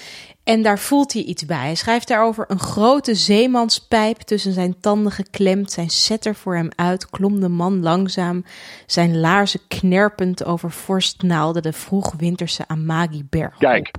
En 0.44 0.62
daar 0.62 0.78
voelt 0.78 1.12
hij 1.12 1.22
iets 1.22 1.44
bij. 1.44 1.64
Hij 1.64 1.74
schrijft 1.74 2.08
daarover 2.08 2.44
een 2.48 2.58
grote 2.58 3.14
zeemanspijp 3.14 4.18
tussen 4.18 4.52
zijn 4.52 4.80
tanden 4.80 5.12
geklemd. 5.12 5.72
Zijn 5.72 5.90
setter 5.90 6.34
voor 6.34 6.54
hem 6.54 6.68
uit, 6.76 7.10
klom 7.10 7.40
de 7.40 7.48
man 7.48 7.82
langzaam. 7.82 8.44
Zijn 8.86 9.20
laarzen 9.20 9.60
knerpend 9.68 10.44
over 10.44 10.70
vorstnaalden 10.70 11.62
de 11.62 11.72
vroegwinterse 11.72 12.68
Amagi-berg 12.68 13.56
Kijk, 13.58 13.90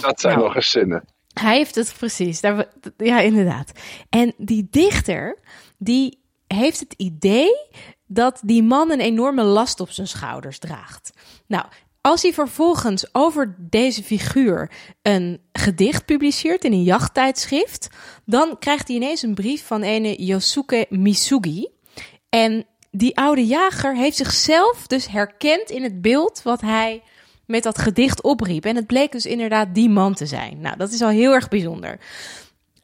dat 0.00 0.20
zijn 0.20 0.34
nou, 0.34 0.46
nog 0.46 0.56
eens 0.56 0.70
zinnen. 0.70 1.04
Hij 1.32 1.56
heeft 1.56 1.74
het 1.74 1.94
precies. 1.98 2.40
Daar, 2.40 2.66
ja, 2.96 3.20
inderdaad. 3.20 3.72
En 4.08 4.34
die 4.36 4.66
dichter, 4.70 5.38
die 5.78 6.22
heeft 6.46 6.80
het 6.80 6.94
idee 6.96 7.50
dat 8.06 8.40
die 8.44 8.62
man 8.62 8.90
een 8.90 9.00
enorme 9.00 9.42
last 9.42 9.80
op 9.80 9.90
zijn 9.90 10.06
schouders 10.06 10.58
draagt. 10.58 11.12
Nou, 11.46 11.64
als 12.06 12.22
hij 12.22 12.32
vervolgens 12.32 13.14
over 13.14 13.54
deze 13.58 14.02
figuur 14.02 14.70
een 15.02 15.40
gedicht 15.52 16.04
publiceert 16.04 16.64
in 16.64 16.72
een 16.72 16.82
jachttijdschrift, 16.82 17.88
dan 18.24 18.58
krijgt 18.58 18.88
hij 18.88 18.96
ineens 18.96 19.22
een 19.22 19.34
brief 19.34 19.66
van 19.66 19.82
ene 19.82 20.24
Yosuke 20.24 20.86
Misugi. 20.88 21.68
En 22.28 22.66
die 22.90 23.16
oude 23.16 23.46
jager 23.46 23.96
heeft 23.96 24.16
zichzelf 24.16 24.86
dus 24.86 25.08
herkend 25.08 25.70
in 25.70 25.82
het 25.82 26.02
beeld 26.02 26.42
wat 26.42 26.60
hij 26.60 27.02
met 27.46 27.62
dat 27.62 27.78
gedicht 27.78 28.22
opriep. 28.22 28.64
En 28.64 28.76
het 28.76 28.86
bleek 28.86 29.12
dus 29.12 29.26
inderdaad 29.26 29.74
die 29.74 29.88
man 29.88 30.14
te 30.14 30.26
zijn. 30.26 30.60
Nou, 30.60 30.76
dat 30.76 30.92
is 30.92 31.02
al 31.02 31.08
heel 31.08 31.32
erg 31.32 31.48
bijzonder. 31.48 32.00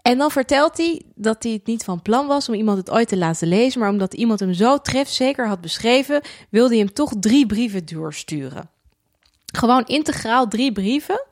En 0.02 0.18
dan 0.18 0.30
vertelt 0.30 0.76
hij 0.76 1.02
dat 1.14 1.42
hij 1.42 1.52
het 1.52 1.66
niet 1.66 1.84
van 1.84 2.02
plan 2.02 2.26
was 2.26 2.48
om 2.48 2.54
iemand 2.54 2.78
het 2.78 2.90
ooit 2.90 3.08
te 3.08 3.16
laten 3.16 3.48
lezen, 3.48 3.80
maar 3.80 3.90
omdat 3.90 4.14
iemand 4.14 4.40
hem 4.40 4.52
zo 4.52 4.78
trefzeker 4.78 5.48
had 5.48 5.60
beschreven, 5.60 6.20
wilde 6.50 6.68
hij 6.74 6.84
hem 6.84 6.92
toch 6.92 7.12
drie 7.20 7.46
brieven 7.46 7.86
doorsturen. 7.86 8.70
Gewoon 9.52 9.84
integraal 9.86 10.48
drie 10.48 10.72
brieven. 10.72 11.24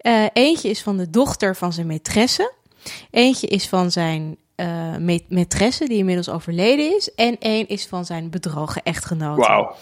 Uh, 0.00 0.24
eentje 0.32 0.68
is 0.68 0.82
van 0.82 0.96
de 0.96 1.10
dochter 1.10 1.56
van 1.56 1.72
zijn 1.72 1.86
maîtresse. 1.86 2.54
Eentje 3.10 3.46
is 3.46 3.68
van 3.68 3.90
zijn 3.90 4.36
uh, 4.56 4.96
maîtresse, 5.28 5.86
die 5.86 5.98
inmiddels 5.98 6.28
overleden 6.28 6.96
is. 6.96 7.14
En 7.14 7.38
één 7.38 7.68
is 7.68 7.86
van 7.86 8.04
zijn 8.04 8.30
bedrogen 8.30 8.82
echtgenoot. 8.82 9.38
Wauw. 9.38 9.74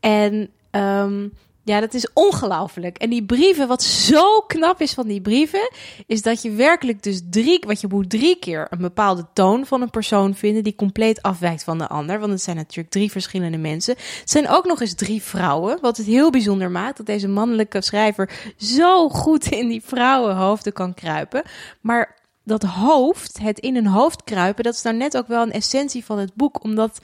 En 0.00 0.50
um, 0.70 1.32
ja, 1.70 1.80
dat 1.80 1.94
is 1.94 2.12
ongelooflijk. 2.12 2.98
En 2.98 3.10
die 3.10 3.24
brieven, 3.24 3.68
wat 3.68 3.82
zo 3.82 4.40
knap 4.40 4.80
is 4.80 4.92
van 4.92 5.06
die 5.06 5.20
brieven, 5.20 5.70
is 6.06 6.22
dat 6.22 6.42
je 6.42 6.50
werkelijk 6.50 7.02
dus 7.02 7.20
drie, 7.30 7.62
wat 7.66 7.80
je 7.80 7.86
moet 7.90 8.10
drie 8.10 8.36
keer 8.36 8.66
een 8.70 8.78
bepaalde 8.78 9.26
toon 9.32 9.66
van 9.66 9.82
een 9.82 9.90
persoon 9.90 10.34
vinden 10.34 10.64
die 10.64 10.74
compleet 10.74 11.22
afwijkt 11.22 11.64
van 11.64 11.78
de 11.78 11.88
ander. 11.88 12.18
Want 12.18 12.32
het 12.32 12.42
zijn 12.42 12.56
natuurlijk 12.56 12.90
drie 12.90 13.10
verschillende 13.10 13.58
mensen. 13.58 13.94
Het 14.20 14.30
zijn 14.30 14.48
ook 14.48 14.64
nog 14.66 14.80
eens 14.80 14.94
drie 14.94 15.22
vrouwen, 15.22 15.78
wat 15.80 15.96
het 15.96 16.06
heel 16.06 16.30
bijzonder 16.30 16.70
maakt 16.70 16.96
dat 16.96 17.06
deze 17.06 17.28
mannelijke 17.28 17.82
schrijver 17.82 18.52
zo 18.56 19.08
goed 19.08 19.46
in 19.46 19.68
die 19.68 19.82
vrouwenhoofden 19.84 20.72
kan 20.72 20.94
kruipen. 20.94 21.42
Maar 21.80 22.16
dat 22.44 22.62
hoofd, 22.62 23.38
het 23.38 23.58
in 23.58 23.76
een 23.76 23.86
hoofd 23.86 24.24
kruipen, 24.24 24.64
dat 24.64 24.74
is 24.74 24.82
nou 24.82 24.96
net 24.96 25.16
ook 25.16 25.26
wel 25.26 25.42
een 25.42 25.52
essentie 25.52 26.04
van 26.04 26.18
het 26.18 26.34
boek, 26.34 26.64
omdat 26.64 27.00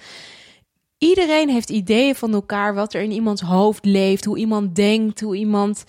Iedereen 0.99 1.49
heeft 1.49 1.71
ideeën 1.71 2.15
van 2.15 2.33
elkaar, 2.33 2.75
wat 2.75 2.95
er 2.95 3.03
in 3.03 3.13
iemands 3.13 3.43
hoofd 3.43 3.85
leeft, 3.85 4.25
hoe 4.25 4.39
iemand 4.39 4.75
denkt, 4.75 5.21
hoe 5.21 5.37
iemand 5.37 5.85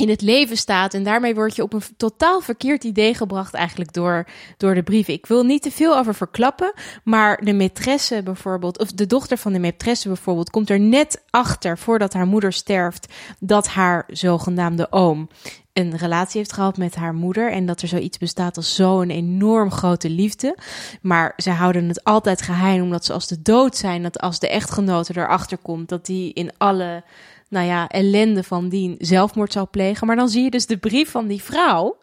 in 0.00 0.08
het 0.08 0.20
leven 0.20 0.56
staat. 0.56 0.94
En 0.94 1.02
daarmee 1.02 1.34
word 1.34 1.56
je 1.56 1.62
op 1.62 1.72
een 1.72 1.82
totaal 1.96 2.40
verkeerd 2.40 2.84
idee 2.84 3.14
gebracht 3.14 3.54
eigenlijk 3.54 3.92
door, 3.92 4.26
door 4.56 4.74
de 4.74 4.82
brieven. 4.82 5.14
Ik 5.14 5.26
wil 5.26 5.44
niet 5.44 5.62
te 5.62 5.70
veel 5.70 5.96
over 5.96 6.14
verklappen, 6.14 6.72
maar 7.04 7.44
de 7.44 7.52
maîtresse 7.52 8.22
bijvoorbeeld, 8.22 8.78
of 8.78 8.92
de 8.92 9.06
dochter 9.06 9.38
van 9.38 9.52
de 9.52 9.72
maîtresse 9.72 10.06
bijvoorbeeld, 10.08 10.50
komt 10.50 10.70
er 10.70 10.80
net 10.80 11.22
achter 11.30 11.78
voordat 11.78 12.12
haar 12.12 12.26
moeder 12.26 12.52
sterft 12.52 13.12
dat 13.38 13.68
haar 13.68 14.04
zogenaamde 14.08 14.92
oom 14.92 15.28
een 15.72 15.96
relatie 15.96 16.38
heeft 16.38 16.52
gehad 16.52 16.76
met 16.76 16.94
haar 16.94 17.14
moeder 17.14 17.52
en 17.52 17.66
dat 17.66 17.82
er 17.82 17.88
zoiets 17.88 18.18
bestaat 18.18 18.56
als 18.56 18.74
zo'n 18.74 19.10
enorm 19.10 19.70
grote 19.70 20.10
liefde. 20.10 20.56
Maar 21.02 21.32
ze 21.36 21.50
houden 21.50 21.88
het 21.88 22.04
altijd 22.04 22.42
geheim 22.42 22.82
omdat 22.82 23.04
ze 23.04 23.12
als 23.12 23.26
de 23.26 23.42
dood 23.42 23.76
zijn, 23.76 24.02
dat 24.02 24.20
als 24.20 24.38
de 24.38 24.48
echtgenote 24.48 25.12
erachter 25.16 25.58
komt, 25.58 25.88
dat 25.88 26.06
die 26.06 26.32
in 26.32 26.50
alle 26.58 27.04
nou 27.48 27.66
ja, 27.66 27.88
ellende 27.88 28.42
van 28.42 28.68
die 28.68 28.94
zelfmoord 28.98 29.52
zou 29.52 29.66
plegen. 29.66 30.06
Maar 30.06 30.16
dan 30.16 30.28
zie 30.28 30.42
je 30.42 30.50
dus 30.50 30.66
de 30.66 30.78
brief 30.78 31.10
van 31.10 31.26
die 31.26 31.42
vrouw. 31.42 31.96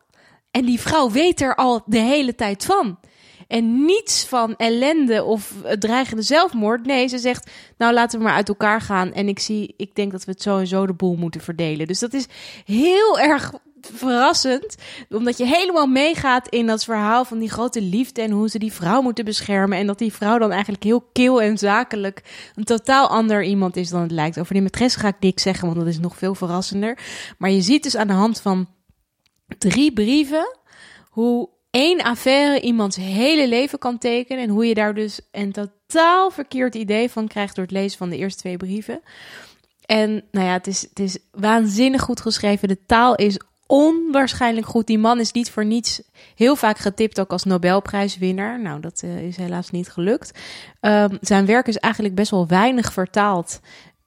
En 0.52 0.66
die 0.66 0.80
vrouw 0.80 1.12
weet 1.12 1.42
er 1.42 1.56
al 1.56 1.84
de 1.86 2.00
hele 2.00 2.36
tijd 2.36 2.66
van. 2.66 2.98
En 3.48 3.86
niets 3.86 4.26
van 4.26 4.56
ellende 4.56 5.24
of 5.24 5.54
dreigende 5.80 6.22
zelfmoord. 6.22 6.86
Nee, 6.86 7.08
ze 7.08 7.18
zegt, 7.18 7.52
nou 7.78 7.94
laten 7.94 8.20
we 8.20 8.26
maar 8.26 8.34
uit 8.34 8.50
elkaar 8.50 8.82
gaan. 8.82 9.14
En 9.14 9.28
ik 9.28 9.40
zie, 9.40 9.74
ik 9.78 9.96
denk 9.96 10.12
dat 10.12 10.26
we 10.26 10.32
het 10.32 10.42
zo 10.42 10.58
en 10.58 10.68
zo 10.68 10.86
de 10.86 10.94
boel 10.94 11.16
moeten 11.16 11.42
verdelen. 11.42 11.88
Dus 11.88 12.00
dat 12.00 12.14
is 12.14 12.28
heel 12.66 13.20
erg 13.20 13.54
verrassend. 13.82 14.76
Omdat 15.10 15.38
je 15.38 15.46
helemaal 15.46 15.88
meegaat 15.88 16.48
in 16.48 16.68
dat 16.68 16.84
verhaal 16.84 17.26
van 17.26 17.40
die 17.40 17.50
grote 17.50 17.82
liefde 17.82 18.22
en 18.22 18.32
hoe 18.32 18.50
ze 18.50 18.60
die 18.60 18.74
vrouw 18.74 19.02
moeten 19.02 19.26
beschermen. 19.26 19.78
En 19.78 19.88
dat 19.88 19.98
die 19.98 20.14
vrouw 20.14 20.38
dan 20.38 20.52
eigenlijk 20.52 20.84
heel 20.84 21.10
kil 21.14 21.42
en 21.42 21.58
zakelijk 21.58 22.24
een 22.56 22.64
totaal 22.64 23.08
ander 23.08 23.44
iemand 23.44 23.76
is 23.76 23.90
dan 23.90 24.02
het 24.02 24.12
lijkt. 24.12 24.40
Over 24.40 24.54
die 24.54 24.64
maîtresse 24.64 25.00
ga 25.00 25.08
ik 25.08 25.20
niks 25.20 25.44
zeggen, 25.44 25.68
want 25.68 25.80
dat 25.80 25.88
is 25.88 26.00
nog 26.00 26.18
veel 26.18 26.36
verrassender. 26.36 27.00
Maar 27.38 27.50
je 27.50 27.62
ziet 27.62 27.84
dus 27.84 27.96
aan 27.96 28.08
de 28.08 28.14
hand 28.14 28.42
van 28.42 28.68
drie 29.58 29.94
brieven 29.94 30.58
hoe 31.10 31.50
één 31.70 32.02
affaire 32.02 32.62
iemands 32.62 32.96
hele 32.96 33.48
leven 33.48 33.80
kan 33.80 33.98
tekenen. 33.98 34.44
En 34.44 34.50
hoe 34.50 34.66
je 34.66 34.74
daar 34.74 34.94
dus 34.94 35.20
een 35.32 35.52
totaal 35.52 36.30
verkeerd 36.32 36.76
idee 36.76 37.10
van 37.10 37.28
krijgt 37.28 37.56
door 37.56 37.64
het 37.64 37.74
lezen 37.74 37.98
van 37.98 38.10
de 38.10 38.18
eerste 38.18 38.40
twee 38.40 38.58
brieven. 38.58 39.02
En 39.86 40.24
nou 40.32 40.46
ja, 40.46 40.54
het 40.54 40.68
is, 40.68 40.82
het 40.82 41.00
is 41.00 41.18
waanzinnig 41.32 42.02
goed 42.02 42.22
geschreven. 42.22 42.68
De 42.68 42.86
taal 42.86 43.16
is 43.16 43.40
onwaarschijnlijk 43.68 44.68
goed. 44.68 44.88
Die 44.88 44.98
man 44.98 45.20
is 45.20 45.32
niet 45.32 45.52
voor 45.52 45.66
niets 45.66 46.02
heel 46.36 46.56
vaak 46.56 46.78
getipt 46.78 47.20
ook 47.20 47.32
als 47.32 47.44
Nobelprijswinnaar. 47.44 48.62
Nou, 48.62 48.80
dat 48.80 49.02
uh, 49.06 49.22
is 49.22 49.38
helaas 49.38 49.70
niet 49.70 49.90
gelukt. 49.90 50.40
Um, 50.82 51.18
zijn 51.22 51.46
werk 51.46 51.68
is 51.68 51.78
eigenlijk 51.78 52.16
best 52.16 52.32
wel 52.32 52.48
weinig 52.48 52.94
vertaald. 52.94 53.60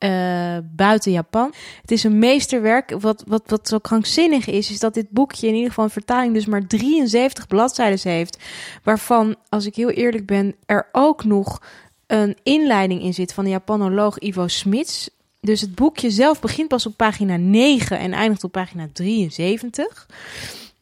Uh, 0.04 0.56
buiten 0.62 1.12
Japan. 1.12 1.52
Het 1.80 1.90
is 1.90 2.04
een 2.04 2.18
meesterwerk. 2.18 2.90
Wat, 3.00 3.24
wat, 3.26 3.42
wat 3.46 3.68
zo 3.68 3.78
krankzinnig 3.78 4.46
is, 4.46 4.70
is 4.70 4.78
dat 4.78 4.94
dit 4.94 5.10
boekje 5.10 5.46
in 5.46 5.54
ieder 5.54 5.68
geval 5.68 5.84
een 5.84 5.90
vertaling 5.90 6.34
dus 6.34 6.46
maar 6.46 6.66
73 6.66 7.46
bladzijden 7.46 8.12
heeft. 8.12 8.38
Waarvan, 8.82 9.36
als 9.48 9.66
ik 9.66 9.74
heel 9.74 9.90
eerlijk 9.90 10.26
ben, 10.26 10.54
er 10.66 10.88
ook 10.92 11.24
nog 11.24 11.62
een 12.06 12.36
inleiding 12.42 13.02
in 13.02 13.14
zit 13.14 13.32
van 13.32 13.44
de 13.44 13.50
Japanoloog 13.50 14.18
Ivo 14.18 14.48
Smits. 14.48 15.10
Dus 15.40 15.60
het 15.60 15.74
boekje 15.74 16.10
zelf 16.10 16.40
begint 16.40 16.68
pas 16.68 16.86
op 16.86 16.96
pagina 16.96 17.36
9 17.36 17.98
en 17.98 18.12
eindigt 18.12 18.44
op 18.44 18.52
pagina 18.52 18.88
73. 18.92 20.06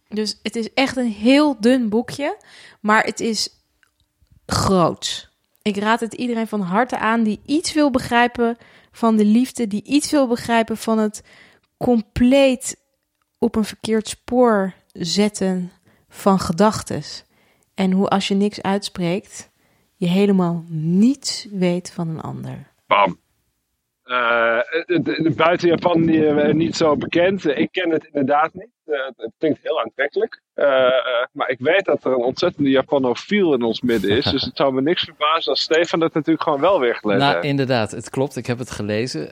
Dus 0.08 0.38
het 0.42 0.56
is 0.56 0.72
echt 0.74 0.96
een 0.96 1.12
heel 1.12 1.56
dun 1.60 1.88
boekje, 1.88 2.36
maar 2.80 3.04
het 3.04 3.20
is 3.20 3.48
groot. 4.46 5.28
Ik 5.62 5.76
raad 5.76 6.00
het 6.00 6.14
iedereen 6.14 6.48
van 6.48 6.60
harte 6.60 6.98
aan 6.98 7.22
die 7.22 7.40
iets 7.46 7.72
wil 7.72 7.90
begrijpen 7.90 8.56
van 8.90 9.16
de 9.16 9.24
liefde, 9.24 9.66
die 9.66 9.82
iets 9.84 10.10
wil 10.10 10.28
begrijpen 10.28 10.76
van 10.76 10.98
het 10.98 11.22
compleet 11.76 12.76
op 13.38 13.56
een 13.56 13.64
verkeerd 13.64 14.08
spoor 14.08 14.74
zetten 14.92 15.72
van 16.08 16.38
gedachten. 16.38 17.02
En 17.74 17.92
hoe 17.92 18.08
als 18.08 18.28
je 18.28 18.34
niks 18.34 18.62
uitspreekt, 18.62 19.50
je 19.94 20.06
helemaal 20.06 20.64
niets 20.68 21.46
weet 21.50 21.90
van 21.90 22.08
een 22.08 22.20
ander. 22.20 22.72
Bam. 22.86 23.18
Uh, 24.08 25.36
buiten 25.36 25.68
Japan 25.68 26.08
uh, 26.08 26.52
niet 26.52 26.76
zo 26.76 26.96
bekend. 26.96 27.46
Ik 27.46 27.72
ken 27.72 27.90
het 27.90 28.04
inderdaad 28.04 28.54
niet. 28.54 28.70
Uh, 28.86 28.98
het 29.16 29.32
klinkt 29.38 29.58
heel 29.62 29.80
aantrekkelijk. 29.80 30.40
maar 31.32 31.48
ik 31.48 31.58
weet 31.58 31.84
dat 31.84 32.04
er 32.04 32.12
een 32.12 32.22
ontzettende 32.22 32.70
Japanofiel 32.70 33.54
in 33.54 33.62
ons 33.62 33.80
midden 33.80 34.10
is. 34.10 34.24
dus 34.24 34.42
het 34.48 34.56
zou 34.56 34.72
me 34.72 34.82
niks 34.82 35.04
verbazen 35.04 35.50
als 35.50 35.60
Stefan 35.60 36.00
het 36.00 36.14
natuurlijk 36.14 36.42
gewoon 36.42 36.60
wel 36.60 36.80
weer 36.80 36.94
gelezen 36.94 37.26
Nou, 37.26 37.40
inderdaad. 37.40 37.90
Het 37.90 38.10
klopt. 38.10 38.36
Ik 38.36 38.46
heb 38.46 38.58
het 38.58 38.70
gelezen. 38.70 39.28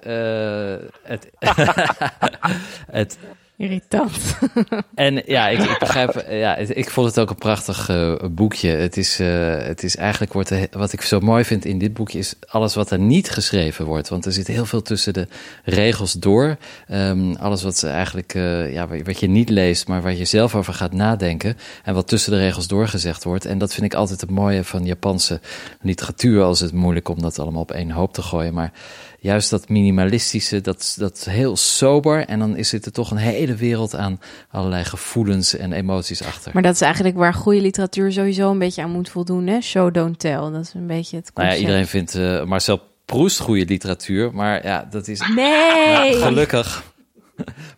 het, 1.02 1.30
het 3.00 3.18
Irritant. 3.58 4.38
en 4.94 5.22
ja, 5.26 5.48
ik, 5.48 5.58
ik 5.58 5.78
begrijp, 5.78 6.26
ja, 6.30 6.56
ik 6.56 6.90
vond 6.90 7.06
het 7.06 7.18
ook 7.18 7.30
een 7.30 7.36
prachtig 7.36 7.88
uh, 7.88 8.14
boekje. 8.30 8.68
Het 8.68 8.96
is, 8.96 9.20
uh, 9.20 9.56
het 9.56 9.82
is 9.82 9.96
eigenlijk, 9.96 10.32
wordt 10.32 10.52
wat 10.70 10.92
ik 10.92 11.02
zo 11.02 11.20
mooi 11.20 11.44
vind 11.44 11.64
in 11.64 11.78
dit 11.78 11.94
boekje, 11.94 12.18
is 12.18 12.34
alles 12.48 12.74
wat 12.74 12.90
er 12.90 12.98
niet 12.98 13.30
geschreven 13.30 13.84
wordt. 13.84 14.08
Want 14.08 14.24
er 14.24 14.32
zit 14.32 14.46
heel 14.46 14.66
veel 14.66 14.82
tussen 14.82 15.12
de 15.12 15.28
regels 15.64 16.12
door. 16.12 16.56
Um, 16.92 17.34
alles 17.36 17.62
wat 17.62 17.82
eigenlijk, 17.82 18.34
uh, 18.34 18.72
ja, 18.72 18.88
wat 19.04 19.20
je 19.20 19.28
niet 19.28 19.48
leest, 19.48 19.88
maar 19.88 20.02
waar 20.02 20.14
je 20.14 20.24
zelf 20.24 20.54
over 20.54 20.74
gaat 20.74 20.92
nadenken. 20.92 21.56
En 21.84 21.94
wat 21.94 22.08
tussen 22.08 22.32
de 22.32 22.38
regels 22.38 22.66
doorgezegd 22.66 23.24
wordt. 23.24 23.44
En 23.44 23.58
dat 23.58 23.74
vind 23.74 23.86
ik 23.86 23.94
altijd 23.94 24.20
het 24.20 24.30
mooie 24.30 24.64
van 24.64 24.84
Japanse 24.84 25.40
literatuur. 25.80 26.42
Als 26.42 26.60
het 26.60 26.72
moeilijk 26.72 27.08
om 27.08 27.20
dat 27.20 27.38
allemaal 27.38 27.62
op 27.62 27.70
één 27.70 27.90
hoop 27.90 28.12
te 28.12 28.22
gooien. 28.22 28.54
Maar 28.54 28.72
juist 29.26 29.50
dat 29.50 29.68
minimalistische, 29.68 30.60
dat, 30.60 30.94
dat 30.98 31.26
heel 31.30 31.56
sober. 31.56 32.26
En 32.26 32.38
dan 32.38 32.56
is 32.56 32.72
er 32.72 32.92
toch 32.92 33.10
een 33.10 33.16
hele 33.16 33.54
wereld 33.54 33.94
aan 33.94 34.20
allerlei 34.50 34.84
gevoelens 34.84 35.56
en 35.56 35.72
emoties 35.72 36.22
achter. 36.22 36.50
Maar 36.54 36.62
dat 36.62 36.74
is 36.74 36.80
eigenlijk 36.80 37.16
waar 37.16 37.34
goede 37.34 37.60
literatuur 37.60 38.12
sowieso 38.12 38.50
een 38.50 38.58
beetje 38.58 38.82
aan 38.82 38.90
moet 38.90 39.08
voldoen. 39.08 39.46
Hè? 39.46 39.60
Show, 39.60 39.94
don't 39.94 40.18
tell. 40.18 40.36
Dat 40.36 40.60
is 40.60 40.72
een 40.74 40.86
beetje 40.86 41.16
het 41.16 41.32
concept. 41.32 41.36
Nou 41.36 41.50
ja, 41.50 41.56
iedereen 41.56 41.86
vindt 41.86 42.14
uh, 42.14 42.44
Marcel 42.44 42.80
Proust 43.04 43.40
goede 43.40 43.64
literatuur. 43.64 44.34
Maar 44.34 44.66
ja, 44.66 44.88
dat 44.90 45.08
is... 45.08 45.22
Nee! 45.34 46.12
gelukkig. 46.14 46.94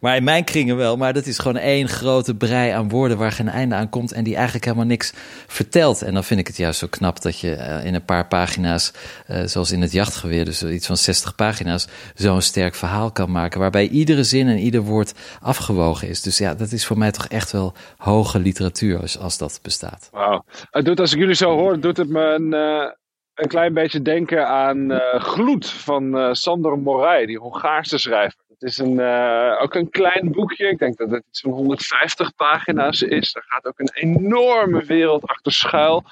Maar 0.00 0.16
in 0.16 0.24
mijn 0.24 0.44
kringen 0.44 0.76
wel. 0.76 0.96
Maar 0.96 1.12
dat 1.12 1.26
is 1.26 1.38
gewoon 1.38 1.56
één 1.56 1.88
grote 1.88 2.34
brei 2.34 2.70
aan 2.70 2.88
woorden 2.88 3.18
waar 3.18 3.32
geen 3.32 3.48
einde 3.48 3.74
aan 3.74 3.88
komt. 3.88 4.12
En 4.12 4.24
die 4.24 4.34
eigenlijk 4.34 4.64
helemaal 4.64 4.86
niks 4.86 5.12
vertelt. 5.46 6.02
En 6.02 6.14
dan 6.14 6.24
vind 6.24 6.40
ik 6.40 6.46
het 6.46 6.56
juist 6.56 6.78
zo 6.78 6.86
knap 6.90 7.22
dat 7.22 7.40
je 7.40 7.56
uh, 7.56 7.84
in 7.84 7.94
een 7.94 8.04
paar 8.04 8.26
pagina's, 8.26 8.92
uh, 9.30 9.42
zoals 9.44 9.72
in 9.72 9.80
het 9.80 9.92
jachtgeweer, 9.92 10.44
dus 10.44 10.62
iets 10.64 10.86
van 10.86 10.96
60 10.96 11.34
pagina's, 11.34 11.88
zo'n 12.14 12.40
sterk 12.40 12.74
verhaal 12.74 13.10
kan 13.10 13.30
maken. 13.30 13.60
Waarbij 13.60 13.88
iedere 13.88 14.24
zin 14.24 14.48
en 14.48 14.58
ieder 14.58 14.80
woord 14.80 15.14
afgewogen 15.40 16.08
is. 16.08 16.22
Dus 16.22 16.38
ja, 16.38 16.54
dat 16.54 16.72
is 16.72 16.86
voor 16.86 16.98
mij 16.98 17.10
toch 17.10 17.26
echt 17.26 17.52
wel 17.52 17.72
hoge 17.96 18.38
literatuur 18.38 18.98
als, 19.20 19.38
dat 19.38 19.60
bestaat. 19.62 20.08
Wauw. 20.12 20.44
Het 20.70 20.84
doet, 20.84 21.00
als 21.00 21.12
ik 21.12 21.18
jullie 21.18 21.34
zo 21.34 21.56
hoor, 21.56 21.80
doet 21.80 21.96
het 21.96 22.08
me 22.08 22.20
een. 22.20 22.96
Een 23.34 23.48
klein 23.48 23.74
beetje 23.74 24.02
denken 24.02 24.48
aan 24.48 24.90
Gloed 25.12 25.70
van 25.70 26.18
uh, 26.18 26.32
Sander 26.32 26.78
Moray, 26.78 27.26
die 27.26 27.38
Hongaarse 27.38 27.98
schrijver. 27.98 28.47
Het 28.58 28.70
is 28.70 28.78
een, 28.78 28.92
uh, 28.92 29.58
ook 29.60 29.74
een 29.74 29.90
klein 29.90 30.32
boekje. 30.32 30.68
Ik 30.68 30.78
denk 30.78 30.96
dat 30.96 31.10
het 31.10 31.24
van 31.30 31.50
150 31.50 32.34
pagina's 32.34 33.02
is. 33.02 33.34
Er 33.34 33.44
gaat 33.46 33.66
ook 33.66 33.78
een 33.78 33.90
enorme 33.94 34.84
wereld 34.84 35.26
achter 35.26 35.52
schuil. 35.52 36.04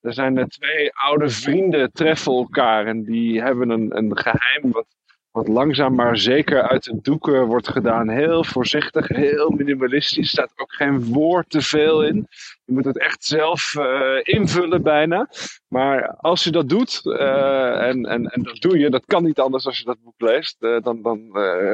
Er 0.00 0.12
zijn 0.12 0.38
er 0.38 0.48
twee 0.48 0.94
oude 0.94 1.28
vrienden 1.28 1.92
treffen 1.92 2.32
elkaar 2.32 2.86
en 2.86 3.04
die 3.04 3.42
hebben 3.42 3.70
een, 3.70 3.96
een 3.96 4.18
geheim 4.18 4.72
wat 4.72 4.86
wat 5.34 5.48
langzaam 5.48 5.94
maar 5.94 6.18
zeker 6.18 6.62
uit 6.62 6.84
de 6.84 6.98
doeken 7.02 7.46
wordt 7.46 7.68
gedaan. 7.68 8.08
Heel 8.08 8.44
voorzichtig, 8.44 9.08
heel 9.08 9.50
minimalistisch. 9.50 10.28
Staat 10.28 10.52
ook 10.56 10.72
geen 10.72 11.04
woord 11.04 11.50
te 11.50 11.60
veel 11.60 12.02
in. 12.02 12.26
Je 12.64 12.72
moet 12.72 12.84
het 12.84 12.98
echt 12.98 13.24
zelf 13.24 13.74
uh, 13.78 14.20
invullen 14.22 14.82
bijna. 14.82 15.28
Maar 15.68 16.16
als 16.16 16.44
je 16.44 16.50
dat 16.50 16.68
doet, 16.68 17.00
uh, 17.04 17.82
en, 17.82 18.04
en, 18.04 18.26
en 18.26 18.42
dat 18.42 18.60
doe 18.60 18.78
je, 18.78 18.90
dat 18.90 19.04
kan 19.06 19.22
niet 19.24 19.38
anders 19.38 19.66
als 19.66 19.78
je 19.78 19.84
dat 19.84 20.02
boek 20.02 20.20
leest, 20.20 20.56
uh, 20.60 20.80
dan, 20.82 21.02
dan 21.02 21.30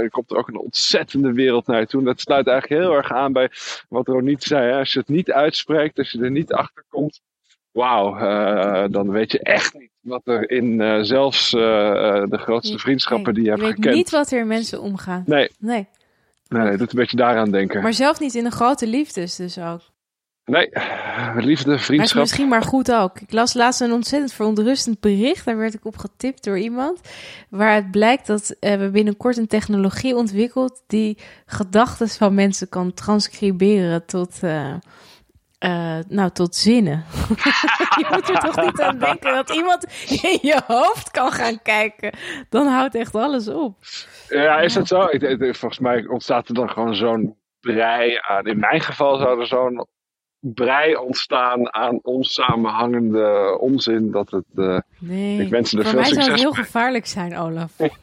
komt 0.08 0.30
er 0.30 0.36
ook 0.36 0.48
een 0.48 0.58
ontzettende 0.58 1.32
wereld 1.32 1.66
naar 1.66 1.80
je 1.80 1.86
toe. 1.86 2.00
En 2.00 2.06
dat 2.06 2.20
sluit 2.20 2.46
eigenlijk 2.46 2.82
heel 2.82 2.96
erg 2.96 3.12
aan 3.12 3.32
bij 3.32 3.50
wat 3.88 4.08
Ronit 4.08 4.42
zei. 4.42 4.70
Hè? 4.70 4.78
Als 4.78 4.92
je 4.92 4.98
het 4.98 5.08
niet 5.08 5.32
uitspreekt, 5.32 5.98
als 5.98 6.10
je 6.10 6.22
er 6.22 6.30
niet 6.30 6.52
achter 6.52 6.84
komt, 6.88 7.20
wauw, 7.70 8.18
dan 8.88 9.10
weet 9.10 9.32
je 9.32 9.38
echt 9.38 9.74
niet 9.74 9.89
wat 10.00 10.22
er 10.24 10.50
in 10.50 10.80
uh, 10.80 10.98
zelfs 11.00 11.52
uh, 11.52 11.60
de 12.28 12.38
grootste 12.38 12.78
vriendschappen 12.78 13.34
die 13.34 13.44
je 13.44 13.50
hebt 13.50 13.62
gekend. 13.62 13.78
Ik 13.78 13.84
weet 13.84 13.94
niet 13.94 14.10
wat 14.10 14.30
er 14.30 14.40
in 14.40 14.46
mensen 14.46 14.80
omgaat. 14.80 15.26
Nee. 15.26 15.50
Nee. 15.58 15.86
Nee, 16.48 16.62
nee, 16.62 16.76
doet 16.76 16.92
een 16.92 16.98
beetje 16.98 17.16
daaraan 17.16 17.50
denken. 17.50 17.82
Maar 17.82 17.94
zelf 17.94 18.20
niet 18.20 18.34
in 18.34 18.44
de 18.44 18.50
grote 18.50 18.86
liefdes 18.86 19.36
dus 19.36 19.58
ook. 19.58 19.80
Nee, 20.44 20.68
liefde, 21.36 21.78
vriendschap. 21.78 21.88
Maar 21.88 22.04
is 22.04 22.14
misschien 22.14 22.48
maar 22.48 22.62
goed 22.62 22.92
ook. 22.92 23.20
Ik 23.20 23.32
las 23.32 23.54
laatst 23.54 23.80
een 23.80 23.92
ontzettend 23.92 24.32
verontrustend 24.32 25.00
bericht. 25.00 25.44
Daar 25.44 25.56
werd 25.56 25.74
ik 25.74 25.84
op 25.84 25.96
getipt 25.96 26.44
door 26.44 26.58
iemand. 26.58 27.00
Waaruit 27.48 27.90
blijkt 27.90 28.26
dat 28.26 28.56
uh, 28.60 28.74
we 28.74 28.90
binnenkort 28.90 29.36
een 29.36 29.46
technologie 29.46 30.16
ontwikkeld... 30.16 30.82
die 30.86 31.18
gedachten 31.46 32.08
van 32.08 32.34
mensen 32.34 32.68
kan 32.68 32.94
transcriberen 32.94 34.06
tot... 34.06 34.40
Uh, 35.64 35.70
uh, 35.70 35.98
nou, 36.08 36.30
tot 36.30 36.56
zinnen. 36.56 37.04
je 37.98 38.06
moet 38.10 38.28
er 38.28 38.38
toch 38.38 38.64
niet 38.64 38.80
aan 38.80 38.98
denken 38.98 39.34
dat 39.34 39.50
iemand 39.50 39.84
in 40.22 40.38
je 40.42 40.60
hoofd 40.66 41.10
kan 41.10 41.32
gaan 41.32 41.62
kijken. 41.62 42.12
Dan 42.48 42.66
houdt 42.66 42.94
echt 42.94 43.14
alles 43.14 43.48
op. 43.48 43.76
Ja, 44.28 44.60
is 44.60 44.74
dat 44.74 44.88
zo? 44.88 45.06
Ik, 45.10 45.56
volgens 45.56 45.78
mij 45.78 46.06
ontstaat 46.06 46.48
er 46.48 46.54
dan 46.54 46.70
gewoon 46.70 46.94
zo'n 46.94 47.36
brei 47.60 48.18
aan. 48.20 48.46
In 48.46 48.58
mijn 48.58 48.80
geval 48.80 49.16
zou 49.16 49.40
er 49.40 49.46
zo'n 49.46 49.86
brei 50.40 50.96
ontstaan 50.96 51.74
aan 51.74 51.98
onsamenhangende 52.02 53.56
onzin 53.60 54.10
dat 54.10 54.30
het. 54.30 54.44
Uh, 54.54 54.78
nee, 54.98 55.40
ik 55.40 55.50
wens 55.50 55.72
er 55.72 55.82
voor 55.82 55.90
veel 55.90 56.00
mij 56.00 56.04
succes 56.04 56.24
zou 56.24 56.36
het 56.36 56.42
heel 56.42 56.64
gevaarlijk 56.64 57.06
zijn, 57.06 57.36
Olaf. 57.36 57.72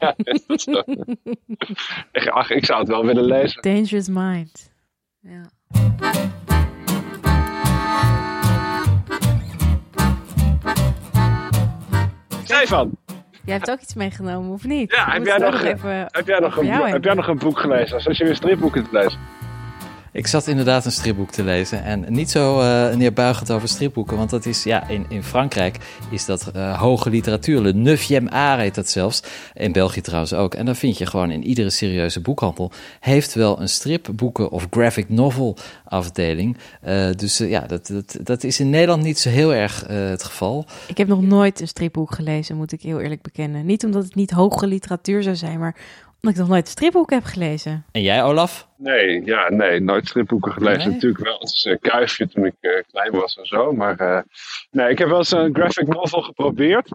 ja, 2.12 2.30
ach, 2.40 2.50
ik 2.50 2.64
zou 2.64 2.80
het 2.80 2.88
wel 2.88 3.04
willen 3.04 3.24
lezen. 3.24 3.62
Dangerous 3.62 4.08
mind. 4.08 4.72
Ja. 5.20 5.50
Stefan! 12.48 12.96
Jij 13.44 13.56
hebt 13.56 13.70
ook 13.70 13.80
iets 13.80 13.94
meegenomen, 13.94 14.52
of 14.52 14.64
niet? 14.64 14.92
Ja, 14.92 15.10
heb 15.10 15.26
jij, 15.26 15.38
nog, 15.38 15.62
even 15.62 16.06
heb, 16.10 16.26
jij 16.26 16.38
nog 16.38 16.56
een, 16.56 16.70
heb 16.70 17.04
jij 17.04 17.14
nog 17.14 17.26
een 17.26 17.38
boek 17.38 17.58
gelezen? 17.58 18.00
Zoals 18.00 18.18
je 18.18 18.24
weer 18.24 18.34
stripboeken 18.34 18.82
te 18.82 18.88
lezen. 18.92 19.18
Ik 20.12 20.26
zat 20.26 20.46
inderdaad 20.46 20.84
een 20.84 20.92
stripboek 20.92 21.30
te 21.30 21.44
lezen. 21.44 21.84
En 21.84 22.04
niet 22.08 22.30
zo 22.30 22.60
uh, 22.60 22.94
neerbuigend 22.94 23.50
over 23.50 23.68
stripboeken. 23.68 24.16
Want 24.16 24.30
dat 24.30 24.46
is, 24.46 24.62
ja, 24.62 24.88
in, 24.88 25.06
in 25.08 25.22
Frankrijk 25.22 25.76
is 26.10 26.24
dat 26.24 26.50
uh, 26.56 26.80
hoge 26.80 27.10
literatuur. 27.10 27.60
Le 27.60 27.72
neuvième 27.72 28.30
art 28.30 28.60
heet 28.60 28.74
dat 28.74 28.88
zelfs. 28.88 29.22
In 29.54 29.72
België 29.72 30.00
trouwens 30.00 30.32
ook. 30.32 30.54
En 30.54 30.64
dan 30.64 30.76
vind 30.76 30.98
je 30.98 31.06
gewoon 31.06 31.30
in 31.30 31.44
iedere 31.44 31.70
serieuze 31.70 32.20
boekhandel... 32.20 32.72
heeft 33.00 33.34
wel 33.34 33.60
een 33.60 33.68
stripboeken 33.68 34.50
of 34.50 34.66
graphic 34.70 35.08
novel 35.08 35.56
afdeling. 35.84 36.56
Uh, 36.86 37.10
dus 37.10 37.38
ja, 37.38 37.60
dat, 37.60 37.86
dat, 37.86 38.16
dat 38.22 38.44
is 38.44 38.60
in 38.60 38.70
Nederland 38.70 39.02
niet 39.02 39.18
zo 39.18 39.28
heel 39.28 39.54
erg 39.54 39.84
het 39.86 40.24
geval. 40.24 40.66
Ik 40.86 40.96
heb 40.96 41.08
nog 41.08 41.22
nooit 41.22 41.60
een 41.60 41.68
stripboek 41.68 42.14
gelezen, 42.14 42.56
moet 42.56 42.72
ik 42.72 42.82
heel 42.82 43.00
eerlijk 43.00 43.22
bekennen. 43.22 43.66
Niet 43.66 43.84
omdat 43.84 44.04
het 44.04 44.14
niet 44.14 44.30
hoge 44.30 44.66
literatuur 44.66 45.22
zou 45.22 45.36
zijn, 45.36 45.58
maar 45.58 45.76
omdat 46.20 46.32
ik 46.32 46.36
nog 46.36 46.48
nooit 46.48 46.68
stripboeken 46.68 47.16
heb 47.16 47.26
gelezen. 47.26 47.84
En 47.92 48.02
jij, 48.02 48.24
Olaf? 48.24 48.68
Nee, 48.76 49.24
ja, 49.24 49.48
nee, 49.50 49.80
nooit 49.80 50.08
stripboeken 50.08 50.52
gelezen. 50.52 50.78
Nee. 50.78 50.94
Natuurlijk 50.94 51.24
wel 51.24 51.40
als 51.40 51.64
uh, 51.64 51.76
kuifje 51.80 52.28
toen 52.28 52.44
ik 52.44 52.56
uh, 52.60 52.82
klein 52.90 53.12
was 53.12 53.36
en 53.36 53.46
zo. 53.46 53.72
Maar 53.72 54.00
uh, 54.00 54.20
nee, 54.70 54.90
ik 54.90 54.98
heb 54.98 55.08
wel 55.08 55.18
eens 55.18 55.30
een 55.30 55.54
graphic 55.54 55.86
novel 55.86 56.22
geprobeerd. 56.22 56.88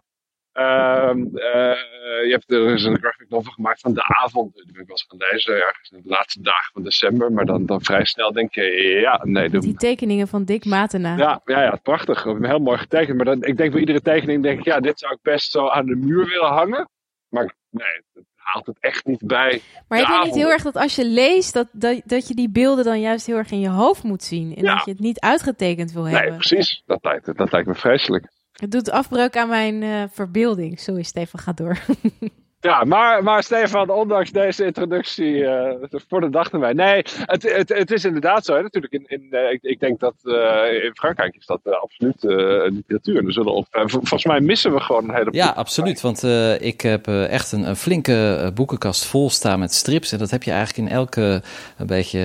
Ehm, 0.53 1.19
eh, 1.36 1.77
je 2.25 2.27
hebt, 2.29 2.51
er 2.51 2.73
is 2.73 2.83
een 2.83 2.99
graphic 2.99 3.29
novel 3.29 3.51
gemaakt 3.51 3.79
van 3.79 3.93
de 3.93 4.03
avond. 4.03 4.53
Die 4.53 4.71
ben 4.71 4.81
ik 4.81 4.88
wel 4.88 4.97
eens 4.97 5.05
gaan 5.07 5.29
lezen, 5.31 5.55
ergens 5.55 5.91
in 5.91 6.01
de 6.03 6.09
laatste 6.09 6.41
dagen 6.41 6.71
van 6.73 6.83
december. 6.83 7.31
Maar 7.31 7.45
dan, 7.45 7.65
dan 7.65 7.81
vrij 7.81 8.05
snel 8.05 8.31
denk 8.31 8.53
je, 8.53 8.63
ja, 9.01 9.19
nee. 9.23 9.49
De, 9.49 9.59
Die 9.59 9.75
tekeningen 9.75 10.27
van 10.27 10.43
Dick 10.43 10.65
Matena. 10.65 11.17
ja, 11.17 11.41
ja, 11.45 11.63
ja, 11.63 11.79
prachtig. 11.83 12.23
Heel 12.23 12.59
mooi 12.59 12.77
getekend. 12.77 13.15
Maar 13.17 13.25
dan, 13.25 13.43
ik 13.43 13.57
denk 13.57 13.71
bij 13.71 13.79
iedere 13.79 14.01
tekening, 14.01 14.43
denk 14.43 14.59
ik, 14.59 14.65
ja, 14.65 14.79
dit 14.79 14.99
zou 14.99 15.13
ik 15.13 15.19
best 15.21 15.51
zo 15.51 15.67
aan 15.67 15.86
de 15.86 15.95
muur 15.95 16.25
willen 16.25 16.51
hangen. 16.53 16.89
Maar 17.29 17.53
nee, 17.69 18.25
haalt 18.43 18.65
het 18.65 18.77
echt 18.79 19.06
niet 19.06 19.27
bij. 19.27 19.62
Maar 19.88 19.99
heb 19.99 20.08
je 20.08 20.21
niet 20.25 20.36
heel 20.36 20.51
erg 20.51 20.63
dat 20.63 20.75
als 20.75 20.95
je 20.95 21.06
leest, 21.06 21.53
dat, 21.53 21.67
dat, 21.71 22.01
dat 22.06 22.27
je 22.27 22.34
die 22.34 22.49
beelden 22.49 22.86
dan 22.86 22.99
juist 22.99 23.25
heel 23.25 23.38
erg 23.38 23.51
in 23.51 23.60
je 23.60 23.69
hoofd 23.69 24.03
moet 24.03 24.23
zien? 24.23 24.56
En 24.56 24.63
Ja. 24.63 24.75
dat 24.75 24.86
je 24.86 24.91
het 24.91 24.99
niet 24.99 25.19
uitgetekend 25.19 25.91
wil 25.91 26.03
Nee, 26.03 26.13
hebben? 26.13 26.36
precies. 26.38 26.84
Dat 26.86 27.03
lijkt, 27.03 27.38
dat 27.38 27.51
lijkt 27.51 27.67
me 27.67 27.75
vreselijk. 27.75 28.32
Het 28.53 28.71
doet 28.71 28.91
afbreuk 28.91 29.38
aan 29.38 29.49
mijn 29.49 29.84
eh, 29.84 30.03
verbeelding. 30.12 30.79
Sorry, 30.79 31.03
Stefan, 31.03 31.39
ga 31.39 31.53
door. 31.53 31.77
Ja, 32.63 32.84
maar, 32.84 33.23
maar 33.23 33.43
Stefan, 33.43 33.89
ondanks 33.89 34.32
deze 34.32 34.65
introductie 34.65 35.45
eh, 35.45 35.76
voor 36.08 36.21
de 36.21 36.30
dag 36.30 36.52
erbij. 36.52 36.73
Nee, 36.73 37.04
het, 37.19 37.43
het, 37.56 37.69
het 37.69 37.91
is 37.91 38.06
inderdaad 38.06 38.45
zo. 38.45 38.56
Hè. 38.56 38.62
Natuurlijk, 38.62 38.93
in, 38.93 39.04
in, 39.08 39.28
eh, 39.32 39.52
ik, 39.52 39.62
ik 39.62 39.80
denk 39.80 39.99
dat 39.99 40.13
eh, 40.23 40.84
in 40.84 40.91
Frankrijk 40.93 41.36
is 41.36 41.45
dat 41.45 41.60
absoluut 41.82 42.23
eh 42.23 42.71
literatuur. 42.71 43.26
Er 43.26 43.34
zullen 43.34 43.54
op, 43.54 43.67
vol- 43.71 43.88
volgens 43.88 44.26
mij 44.26 44.39
missen 44.39 44.73
we 44.73 44.80
gewoon 44.80 45.10
een 45.10 45.15
hele 45.15 45.30
Ja, 45.32 45.47
absoluut. 45.49 46.02
Want 46.02 46.23
ik 46.60 46.82
heb 46.82 47.08
echt 47.08 47.52
een, 47.52 47.67
een 47.67 47.76
flinke 47.76 48.52
boekenkast 48.54 49.06
vol 49.06 49.30
staan 49.30 49.60
met 49.60 49.73
strips. 49.73 50.12
En 50.12 50.17
dat 50.19 50.32
heb 50.32 50.43
je 50.43 50.52
eigenlijk 50.52 50.89
in 50.89 50.95
elke 50.95 51.41
een 51.78 51.88
beetje 51.88 52.19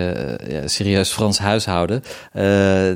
ja, 0.48 0.66
serieus 0.68 1.12
Frans 1.12 1.38
huishouden. 1.38 2.02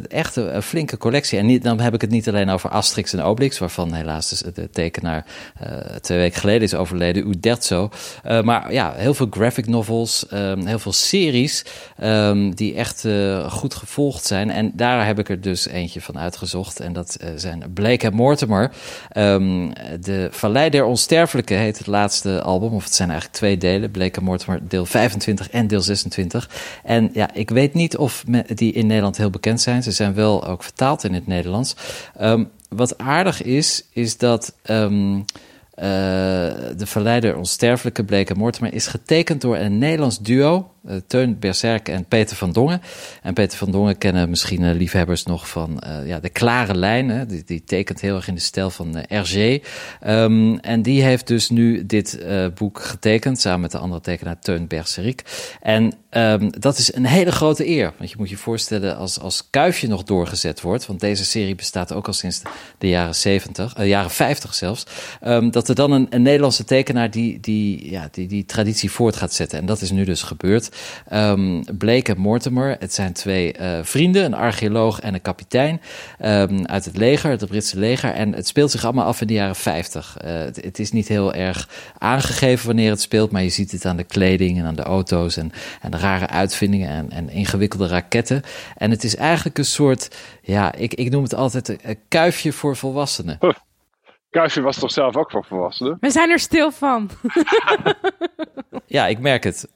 Echt 0.09 0.37
een, 0.37 0.55
een 0.55 0.63
flinke 0.63 0.97
collectie. 0.97 1.39
En 1.39 1.47
niet, 1.47 1.63
dan 1.63 1.81
heb 1.81 1.95
ik 1.95 2.01
het 2.01 2.11
niet 2.11 2.29
alleen 2.29 2.51
over 2.51 2.71
Asterix 2.71 3.13
en 3.13 3.23
Obelix, 3.23 3.59
waarvan 3.59 3.93
helaas 3.93 4.29
de, 4.55 4.71
tekenaar 4.71 5.27
twee 6.01 6.19
weken 6.19 6.41
geleden 6.41 6.63
is 6.63 6.75
overleden, 6.75 7.27
Uderzo. 7.33 7.91
Eh 8.23 8.41
maar 8.43 8.73
ja, 8.73 8.93
heel 8.97 9.15
veel 9.15 9.27
graphic 9.31 9.67
novels, 9.67 10.27
ehm, 10.29 10.67
heel 10.67 10.79
veel 10.79 10.93
series 10.93 11.65
ehm, 11.97 12.51
die 12.51 12.75
echt 12.75 13.05
eh, 13.05 13.53
goed 13.53 13.75
gevolgd 13.75 14.25
zijn. 14.25 14.51
En 14.51 14.73
daar 14.75 15.07
heb 15.07 15.19
ik 15.19 15.29
er 15.29 15.41
dus 15.41 15.67
eentje 15.67 16.01
van 16.01 16.19
uitgezocht. 16.19 16.81
En 16.81 16.93
dat 16.93 17.15
eh, 17.15 17.29
zijn 17.37 17.65
Blake 17.75 18.07
en 18.07 18.15
Mortimer. 18.15 18.71
Ehm, 19.09 19.71
de 20.01 20.29
Vallei 20.31 20.71
der 20.71 20.85
Onsterfelijke 20.85 21.55
heet 21.55 21.79
het 21.79 21.87
laatste 21.87 22.43
album. 22.43 22.73
Of 22.73 22.85
het 22.85 22.95
zijn 22.95 23.11
eigenlijk 23.11 23.39
twee 23.39 23.57
delen. 23.59 23.91
Blake 23.91 24.19
en 24.19 24.25
Mortimer 24.25 24.69
deel 24.69 24.87
25 24.87 25.51
en 25.51 25.67
deel 25.67 25.81
26. 25.81 26.51
En 26.85 27.11
ja, 27.13 27.35
ik 27.35 27.51
weet 27.51 27.75
niet 27.75 27.97
of 27.97 28.25
die 28.55 28.73
in 28.73 28.87
Nederland 28.87 29.17
heel 29.17 29.31
bekend 29.31 29.61
zijn. 29.61 29.83
Ze 29.83 29.93
zijn 29.93 30.15
wel 30.15 30.47
ook 30.47 30.63
vertaald 30.63 31.05
in 31.05 31.15
het 31.15 31.27
Nederlands. 31.27 31.77
Wat 32.69 32.99
aardig 32.99 33.43
is, 33.43 33.85
is 33.93 34.17
dat... 34.17 34.55
eh, 35.75 35.87
de 36.77 36.87
Verleider 36.87 37.37
Onsterfelijke 37.37 38.05
Blake 38.05 38.35
Mortimer 38.35 38.75
is 38.75 38.87
getekend 38.87 39.41
door 39.41 39.57
een 39.57 39.79
Nederlands 39.79 40.19
duo. 40.19 40.72
Eh, 40.87 40.97
Teun 41.07 41.39
Berserk 41.39 41.89
en 41.89 42.05
Peter 42.05 42.37
van 42.37 42.53
Dongen. 42.53 42.83
En 43.23 43.35
Peter 43.35 43.59
van 43.59 43.71
Dongen 43.71 43.99
kennen 43.99 44.31
misschien 44.31 44.65
eh, 44.65 44.75
liefhebbers 44.75 45.25
nog 45.25 45.49
van 45.49 45.81
eh, 45.81 46.07
ja, 46.07 46.21
de 46.21 46.29
klare 46.29 46.75
lijn. 46.75 47.27
Die, 47.27 47.43
die 47.45 47.65
tekent 47.65 48.01
heel 48.01 48.17
erg 48.17 48.29
in 48.29 48.35
de 48.35 48.41
stijl 48.41 48.71
van 48.71 48.97
Hergé. 49.09 49.61
Ehm, 50.01 50.57
en 50.57 50.83
die 50.83 51.03
heeft 51.03 51.27
dus 51.27 51.51
nu 51.51 51.87
dit 51.87 52.25
boek 52.55 52.81
getekend 52.81 53.41
samen 53.41 53.61
met 53.61 53.71
de 53.71 53.79
andere 53.79 54.01
tekenaar 54.01 54.39
Teun 54.39 54.67
Berserk. 54.67 55.23
En 55.61 55.93
ehm, 56.11 56.51
dat 56.59 56.79
is 56.79 56.95
een 56.95 57.07
hele 57.07 57.33
grote 57.33 57.69
eer. 57.69 57.93
Want 57.99 58.11
je 58.11 58.17
moet 58.19 58.31
je 58.31 58.37
voorstellen 58.37 58.97
als, 58.97 59.19
als 59.19 59.51
Kuifje 59.51 59.89
nog 59.89 60.03
doorgezet 60.03 60.61
wordt. 60.61 60.87
Want 60.87 61.01
deze 61.01 61.25
serie 61.25 61.55
bestaat 61.55 61.93
ook 61.93 62.07
al 62.07 62.13
sinds 62.13 62.43
de, 62.79 62.89
jaren 62.89 63.15
70, 63.15 63.75
eh, 63.75 63.89
jaren 63.89 64.11
50 64.11 64.55
zelfs. 64.55 64.87
ehm, 65.21 65.51
dat 65.51 65.69
er 65.69 65.75
dan 65.75 65.93
een, 65.93 66.07
een 66.11 66.23
Nederlandse 66.23 66.65
tekenaar 66.65 67.11
die 67.11 67.41
die, 67.41 67.91
ja, 67.91 68.09
die 68.11 68.27
die 68.27 68.45
traditie 68.45 68.91
voort 68.91 69.17
gaat 69.17 69.33
zetten. 69.33 69.59
En 69.59 69.67
dat 69.67 69.81
is 69.81 69.91
nu 69.91 70.05
dus 70.05 70.23
gebeurd. 70.23 70.71
Ehm 71.09 71.63
Blake 71.79 72.13
en 72.13 72.19
Mortimer, 72.19 72.77
het 72.79 72.95
zijn 72.95 73.13
twee 73.13 73.53
eh, 73.53 73.79
vrienden, 73.83 74.25
een 74.25 74.35
archeoloog 74.35 75.01
en 75.01 75.15
een 75.15 75.23
kapitein 75.23 75.81
ehm, 76.19 76.65
uit 76.65 76.85
het 76.85 76.97
leger, 76.97 77.31
het 77.31 77.47
Britse 77.47 77.79
leger. 77.79 78.13
En 78.13 78.35
het 78.35 78.47
speelt 78.47 78.71
zich 78.71 78.85
allemaal 78.85 79.05
af 79.05 79.21
in 79.21 79.27
de 79.27 79.33
jaren 79.33 79.57
50. 79.57 80.17
Eh, 80.17 80.35
het, 80.35 80.57
het 80.65 80.79
is 80.79 80.93
niet 80.93 81.09
heel 81.09 81.35
erg 81.35 81.69
aangegeven 81.99 82.67
wanneer 82.67 82.91
het 82.91 83.01
speelt, 83.01 83.31
maar 83.31 83.43
je 83.43 83.49
ziet 83.49 83.73
het 83.73 83.85
aan 83.85 83.97
de 83.97 84.05
kleding 84.05 84.59
en 84.59 84.65
aan 84.65 84.75
de 84.75 84.83
auto's 84.83 85.37
en, 85.37 85.53
en 85.81 85.91
de 85.91 85.97
rare 85.97 86.27
uitvindingen 86.27 86.89
en, 86.89 87.11
en 87.11 87.31
ingewikkelde 87.31 87.87
raketten. 87.87 88.43
En 88.77 88.91
het 88.91 89.05
is 89.05 89.17
eigenlijk 89.17 89.59
een 89.59 89.65
soort, 89.65 90.17
ja, 90.43 90.75
ik, 90.75 90.95
ik 90.95 91.11
noem 91.11 91.23
het 91.23 91.35
altijd 91.35 91.69
een, 91.69 91.79
een 91.83 91.99
kuifje 92.09 92.53
voor 92.53 92.77
volwassenen. 92.77 93.39
Kuifje 94.31 94.61
was 94.61 94.79
toch 94.79 94.91
zelf 94.91 95.17
ook 95.17 95.31
voor 95.31 95.45
volwassenen? 95.45 95.97
We 96.01 96.11
zijn 96.11 96.31
er 96.31 96.39
stil 96.39 96.71
van. 96.71 97.11
Ja, 98.87 99.07
ik 99.07 99.19
merk 99.19 99.45
het. 99.45 99.69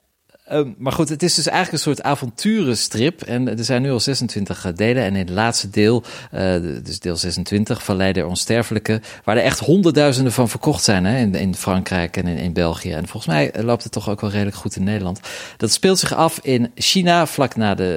Ehm, 0.47 0.73
maar 0.79 0.93
goed, 0.93 1.09
het 1.09 1.23
is 1.23 1.35
dus 1.35 1.47
eigenlijk 1.47 1.77
een 1.77 1.95
soort 1.95 2.07
avonturenstrip. 2.07 3.23
En 3.23 3.59
er 3.59 3.65
zijn 3.65 3.83
nu 3.83 3.91
al 3.91 4.01
26 4.01 4.73
delen. 4.75 5.03
En 5.03 5.13
in 5.13 5.27
het 5.27 5.31
laatste 5.31 5.71
deel, 5.71 6.03
eh, 6.31 6.55
dus 6.83 7.01
deel 7.01 7.17
26, 7.17 7.85
Vallei 7.85 8.13
der 8.13 8.27
Onsterfelijke, 8.27 9.01
waar 9.25 9.37
er 9.37 9.43
echt 9.43 9.59
honderdduizenden 9.59 10.33
van 10.33 10.49
verkocht 10.49 10.85
zijn 10.85 11.05
hè, 11.05 11.19
in, 11.19 11.35
in 11.35 11.55
Frankrijk 11.55 12.17
en 12.17 12.27
in, 12.27 12.53
België. 12.53 12.93
En 12.93 13.09
volgens 13.09 13.35
mij 13.35 13.53
loopt 13.63 13.83
het 13.83 13.93
toch 13.93 14.09
ook 14.09 14.21
wel 14.21 14.31
redelijk 14.31 14.57
goed 14.57 14.77
in 14.77 14.85
Nederland. 14.85 15.21
Dat 15.57 15.73
speelt 15.73 15.99
zich 15.99 16.15
af 16.15 16.39
in 16.43 16.71
China, 16.75 17.27
vlak 17.27 17.57
na 17.57 17.75
de, 17.75 17.97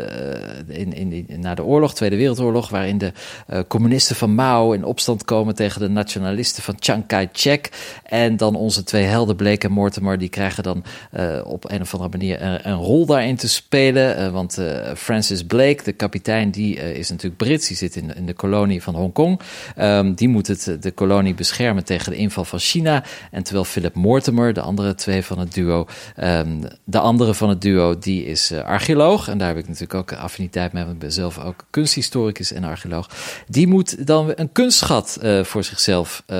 eh, 0.67 0.79
in, 0.79 0.93
in, 0.93 1.39
na 1.39 1.55
de 1.55 1.63
oorlog, 1.63 1.93
Tweede 1.93 2.15
Wereldoorlog, 2.15 2.69
waarin 2.69 2.97
de 2.97 3.11
eh, 3.47 3.59
communisten 3.67 4.15
van 4.15 4.35
Mao 4.35 4.71
in 4.71 4.83
opstand 4.83 5.25
komen 5.25 5.55
tegen 5.55 5.81
de 5.81 5.89
nationalisten 5.89 6.63
van 6.63 6.75
Chiang 6.79 7.05
Kai-shek. 7.07 7.69
En 8.03 8.37
dan 8.37 8.55
onze 8.55 8.83
twee 8.83 9.05
helden, 9.05 9.35
Blake 9.35 9.67
en 9.67 9.73
Mortimer, 9.73 10.17
die 10.17 10.29
krijgen 10.29 10.63
dan 10.63 10.83
eh, 11.11 11.39
op 11.43 11.71
een 11.71 11.81
of 11.81 11.93
andere 11.93 12.17
manier 12.17 12.37
een, 12.43 12.69
een 12.69 12.77
rol 12.77 13.05
daarin 13.05 13.35
te 13.35 13.49
spelen. 13.49 14.17
Eh, 14.17 14.31
want 14.31 14.57
eh, 14.57 14.93
Francis 14.95 15.43
Blake, 15.43 15.83
de 15.83 15.91
kapitein, 15.91 16.51
die 16.51 16.79
eh, 16.79 16.95
is 16.95 17.09
natuurlijk 17.09 17.37
Brits. 17.37 17.67
Die 17.67 17.77
zit 17.77 17.95
in, 17.95 18.15
in 18.15 18.25
de 18.25 18.33
kolonie 18.33 18.83
van 18.83 18.95
Hongkong. 18.95 19.39
Ehm 19.75 20.07
die 20.13 20.29
moet 20.29 20.47
het, 20.47 20.77
de 20.79 20.91
kolonie 20.91 21.33
beschermen 21.33 21.83
tegen 21.83 22.11
de 22.11 22.17
inval 22.17 22.45
van 22.45 22.59
China. 22.59 23.03
En 23.31 23.43
terwijl 23.43 23.65
Philip 23.65 23.95
Mortimer, 23.95 24.53
de 24.53 24.61
andere 24.61 24.95
twee 24.95 25.23
van 25.23 25.39
het 25.39 25.53
duo, 25.53 25.87
ehm, 26.15 26.61
de 26.83 26.99
andere 26.99 27.33
van 27.33 27.49
het 27.49 27.61
duo, 27.61 27.99
die 27.99 28.25
is 28.25 28.51
eh, 28.51 28.63
archeoloog. 28.63 29.27
En 29.27 29.37
daar 29.37 29.47
heb 29.47 29.57
ik 29.57 29.67
natuurlijk 29.67 29.93
ook 29.93 30.13
affiniteit 30.13 30.73
mee, 30.73 30.83
want 30.83 30.95
ik 30.95 31.01
ben 31.01 31.11
zelf 31.11 31.39
ook 31.39 31.65
kunsthistoricus 31.69 32.51
en 32.51 32.63
archeoloog. 32.63 33.09
Die 33.47 33.67
moet 33.67 34.07
dan 34.07 34.31
een 34.35 34.51
kunstschat 34.51 35.17
eh, 35.21 35.43
voor 35.43 35.63
zichzelf 35.63 36.23
eh, 36.25 36.37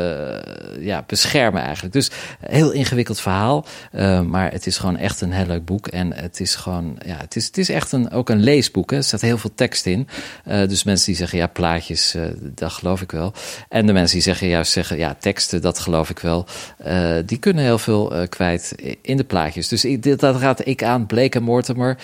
ja, 0.80 1.04
beschermen 1.08 1.62
eigenlijk. 1.62 1.94
Dus 1.94 2.12
heel 2.40 2.72
ingewikkeld 2.72 3.20
verhaal, 3.20 3.66
eh, 3.92 4.22
maar 4.22 4.52
het 4.52 4.66
is 4.66 4.78
gewoon 4.78 4.98
echt 4.98 5.22
een 5.22 5.32
heel 5.32 5.46
leuk 5.46 5.66
boek. 5.66 5.88
En 5.89 6.13
het 6.13 6.39
is 6.39 6.56
gewoon, 6.56 6.97
ja, 7.06 7.17
het 7.17 7.36
is, 7.36 7.45
het 7.45 7.58
is 7.58 7.69
echt 7.69 7.91
een, 7.91 8.12
ook 8.12 8.30
een 8.30 8.43
leesboek. 8.43 8.91
Hè. 8.91 8.97
Er 8.97 9.04
staat 9.04 9.21
heel 9.21 9.38
veel 9.38 9.52
tekst 9.56 9.86
in. 9.86 10.08
Eh, 10.43 10.67
dus 10.67 10.84
mensen 10.84 11.06
die 11.06 11.15
zeggen, 11.15 11.38
ja, 11.38 11.47
plaatjes, 11.47 12.15
eh, 12.15 12.23
dat 12.41 12.71
geloof 12.71 13.02
ik 13.02 13.12
wel. 13.12 13.34
En 13.69 13.86
de 13.86 13.93
mensen 13.93 14.15
die 14.15 14.23
zeggen, 14.23 14.47
juist 14.47 14.71
zeggen, 14.71 14.97
ja, 14.97 15.15
teksten, 15.19 15.62
dat 15.62 15.80
geloof 15.80 16.10
ik 16.10 16.19
wel. 16.19 16.45
Eh, 16.78 17.15
die 17.25 17.38
kunnen 17.38 17.63
heel 17.63 17.78
veel 17.78 18.28
kwijt 18.30 18.75
in 19.02 19.17
de 19.17 19.23
plaatjes. 19.23 19.67
Dus 19.67 19.86
ik, 19.86 20.19
dat 20.19 20.39
raad 20.39 20.65
ik 20.65 20.84
aan. 20.84 21.06
Blake 21.06 21.38
en 21.38 21.43
Mortimer, 21.43 21.97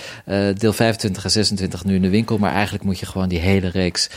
deel 0.57 0.73
25 0.73 1.23
en 1.23 1.31
26 1.31 1.83
nu 1.83 1.95
in 1.95 2.01
de 2.01 2.09
winkel. 2.09 2.37
Maar 2.37 2.53
eigenlijk 2.53 2.83
moet 2.83 2.99
je 2.99 3.05
gewoon 3.05 3.29
die 3.29 3.39
hele 3.39 3.67
reeks 3.67 4.09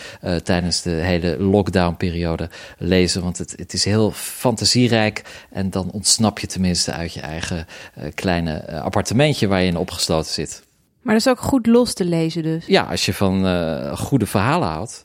tijdens 0.43 0.83
de 0.83 0.91
hele 0.91 1.37
lockdown-periode 1.39 2.51
lezen. 2.79 3.23
Want 3.23 3.39
het, 3.39 3.55
het 3.57 3.73
is 3.73 3.85
heel 3.85 4.11
fantasierijk. 4.15 5.23
En 5.51 5.71
dan 5.71 5.91
ontsnap 5.91 6.39
je 6.39 6.47
tenminste 6.47 6.93
uit 6.93 7.13
je 7.13 7.21
eigen 7.21 7.67
kleine 8.15 8.81
appartementje 8.81 9.49
je 9.63 9.67
in 9.69 9.77
opgesloten 9.77 10.31
zit. 10.33 10.67
Maar 11.03 11.15
dat 11.15 11.27
is 11.27 11.33
ook 11.33 11.39
goed 11.41 11.67
los 11.67 11.95
te 11.95 12.05
lezen 12.05 12.43
dus. 12.43 12.67
Ja, 12.67 12.83
als 12.83 13.07
je 13.07 13.15
van 13.15 13.47
eh, 13.47 13.97
goede 13.99 14.27
verhalen 14.27 14.69
houdt, 14.69 15.05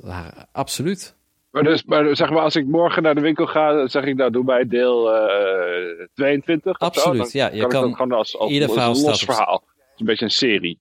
absoluut. 0.51 1.15
Maar, 1.51 1.63
dus, 1.63 1.83
maar 1.83 2.15
zeg 2.15 2.29
maar, 2.29 2.41
als 2.41 2.55
ik 2.55 2.65
morgen 2.65 3.03
naar 3.03 3.15
de 3.15 3.21
winkel 3.21 3.45
ga, 3.45 3.87
zeg 3.87 4.03
ik 4.03 4.15
nou, 4.15 4.31
doe 4.31 4.43
mij 4.43 4.67
deel 4.67 5.13
eh 5.15 6.07
22. 6.13 6.71
of 6.71 6.77
zo. 6.79 6.85
Absoluut, 6.85 7.17
Dan 7.17 7.29
ja, 7.31 7.49
je 7.51 7.59
kan, 7.61 7.69
kan- 7.69 7.81
dat 7.81 7.95
gewoon 7.95 8.11
als, 8.11 8.37
als, 8.37 8.51
ieder 8.51 8.67
als 8.67 8.77
verhaal 8.77 8.95
een 8.95 9.01
los 9.03 9.23
verhaal. 9.23 9.63
Het 9.65 9.93
is 9.93 9.99
een 9.99 10.05
beetje 10.05 10.25
een 10.25 10.31
serie. 10.31 10.79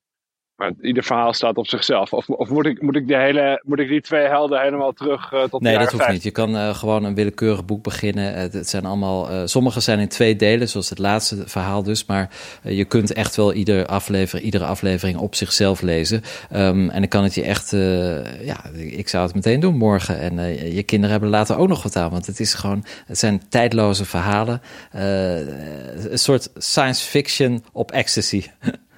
Maar 0.63 0.73
ieder 0.81 1.03
verhaal 1.03 1.33
staat 1.33 1.57
op 1.57 1.69
zichzelf. 1.69 2.13
Of, 2.13 2.29
of 2.29 2.49
moet, 2.49 2.67
ik, 2.67 2.83
moet, 2.83 2.97
ik 2.97 3.09
de 3.09 3.17
hele, 3.17 3.63
moet 3.65 3.79
ik 3.79 3.89
die 3.89 4.01
twee 4.01 4.27
helden 4.27 4.61
helemaal 4.61 4.93
terug 4.93 5.33
eh, 5.33 5.43
tot 5.43 5.61
Nee, 5.61 5.79
dat 5.79 5.91
hoeft 5.91 6.05
50? 6.05 6.13
niet. 6.13 6.23
Je 6.23 6.31
kan 6.31 6.57
eh, 6.57 6.75
gewoon 6.75 7.05
een 7.05 7.15
willekeurig 7.15 7.65
boek 7.65 7.83
beginnen. 7.83 8.35
Eh, 8.35 8.43
het 8.53 8.69
zijn 8.69 8.85
allemaal, 8.85 9.49
sommige 9.49 9.81
zijn 9.81 9.99
in 9.99 10.09
twee 10.09 10.37
delen, 10.37 10.69
zoals 10.69 10.89
het 10.89 10.99
laatste 10.99 11.49
verhaal 11.49 11.83
dus. 11.83 12.07
Maar 12.07 12.31
je 12.63 12.85
kunt 12.85 13.13
echt 13.13 13.37
wel 13.37 13.53
ieder 13.53 13.87
aflevering, 13.87 14.45
iedere 14.45 14.65
aflevering 14.65 15.19
op 15.19 15.35
zichzelf 15.35 15.81
lezen. 15.81 16.23
Ehm, 16.51 16.89
en 16.89 17.01
dan 17.01 17.09
kan 17.09 17.23
het 17.23 17.35
je 17.35 17.43
echt, 17.43 17.71
ja, 18.41 18.65
ik 18.75 19.09
zou 19.09 19.25
het 19.25 19.35
meteen 19.35 19.61
doen 19.61 19.77
morgen. 19.77 20.19
En 20.19 20.35
je 20.75 20.83
kinderen 20.83 21.11
hebben 21.11 21.33
er 21.33 21.39
later 21.39 21.57
ook 21.57 21.69
nog 21.69 21.83
wat 21.83 21.97
aan. 21.97 22.11
Want 22.11 22.27
het 22.27 22.41
is 22.41 22.55
gewoon, 22.55 22.85
het 23.07 23.19
zijn 23.19 23.43
tijdloze 23.49 24.05
verhalen. 24.05 24.61
Een 24.93 26.19
soort 26.19 26.51
science 26.55 27.09
fiction 27.09 27.65
op 27.73 27.91
ecstasy. 27.91 28.45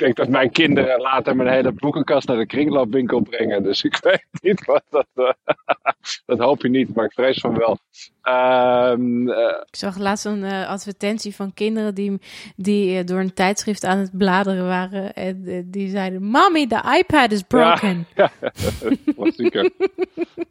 denk 0.00 0.16
dat 0.16 0.28
mijn 0.28 0.50
kinderen 0.50 1.00
later 1.00 1.36
mijn 1.36 1.48
hele 1.48 1.72
boekenkast 1.72 2.28
naar 2.28 2.36
de 2.36 2.46
kringloopwinkel 2.46 3.20
brengen. 3.20 3.62
Dus 3.62 3.82
ik 3.82 3.98
weet 4.04 4.26
niet 4.40 4.64
wat 4.64 4.82
dat. 4.90 5.06
Uh, 5.14 5.30
dat 6.26 6.38
hoop 6.38 6.62
je 6.62 6.68
niet, 6.68 6.94
maar 6.94 7.04
ik 7.04 7.12
vrees 7.12 7.38
van 7.38 7.58
wel. 7.58 7.78
Ehm, 8.22 9.28
uh, 9.28 9.36
ik 9.66 9.76
zag 9.76 9.98
laatst 9.98 10.24
een 10.24 10.42
uh, 10.42 10.68
advertentie 10.68 11.34
van 11.34 11.54
kinderen 11.54 11.94
die, 11.94 12.18
die 12.56 13.04
door 13.04 13.20
een 13.20 13.34
tijdschrift 13.34 13.84
aan 13.84 13.98
het 13.98 14.18
bladeren 14.18 14.66
waren. 14.66 15.12
En 15.14 15.66
die 15.70 15.88
zeiden: 15.88 16.22
Mommy, 16.22 16.66
the 16.66 16.98
iPad 16.98 17.32
is 17.32 17.42
broken. 17.42 18.06
Ja, 18.14 18.30
ja. 18.40 18.50
klassieker. 19.14 19.70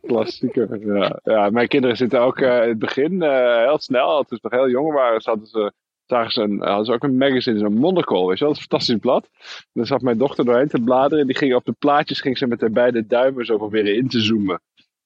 klassieker. 0.01 0.95
Ja. 0.95 1.19
ja, 1.23 1.49
mijn 1.49 1.67
kinderen 1.67 1.97
zitten 1.97 2.21
ook 2.21 2.39
in 2.39 2.47
het 2.47 2.79
begin 2.79 3.21
heel 3.21 3.79
snel, 3.79 4.07
als 4.07 4.27
ze 4.27 4.39
nog 4.41 4.51
heel 4.51 4.69
jong 4.69 4.93
waren, 4.93 5.21
zaten 5.21 5.47
ze 5.47 5.71
zagen 6.09 6.31
ze, 6.31 6.41
een, 6.41 6.59
hadden 6.61 6.85
ze 6.85 6.93
ook 6.93 7.03
een 7.03 7.17
magazine, 7.17 7.59
zo'n 7.59 7.73
Monocle, 7.73 8.27
weet 8.27 8.37
je 8.37 8.43
wel, 8.43 8.53
een 8.53 8.59
fantastisch 8.59 8.97
blad. 8.97 9.29
En 9.43 9.65
dan 9.73 9.85
zat 9.85 10.01
mijn 10.01 10.17
dochter 10.17 10.45
doorheen 10.45 10.67
te 10.67 10.81
bladeren 10.81 11.19
en 11.19 11.27
die 11.27 11.37
ging 11.37 11.55
op 11.55 11.65
de 11.65 11.75
plaatjes 11.79 12.21
ging 12.21 12.37
ze 12.37 12.47
met 12.47 12.61
haar 12.61 12.71
beide 12.71 13.07
duimen 13.07 13.45
zo 13.45 13.57
proberen 13.57 13.95
in 13.95 14.07
te 14.07 14.21
zoomen. 14.21 14.61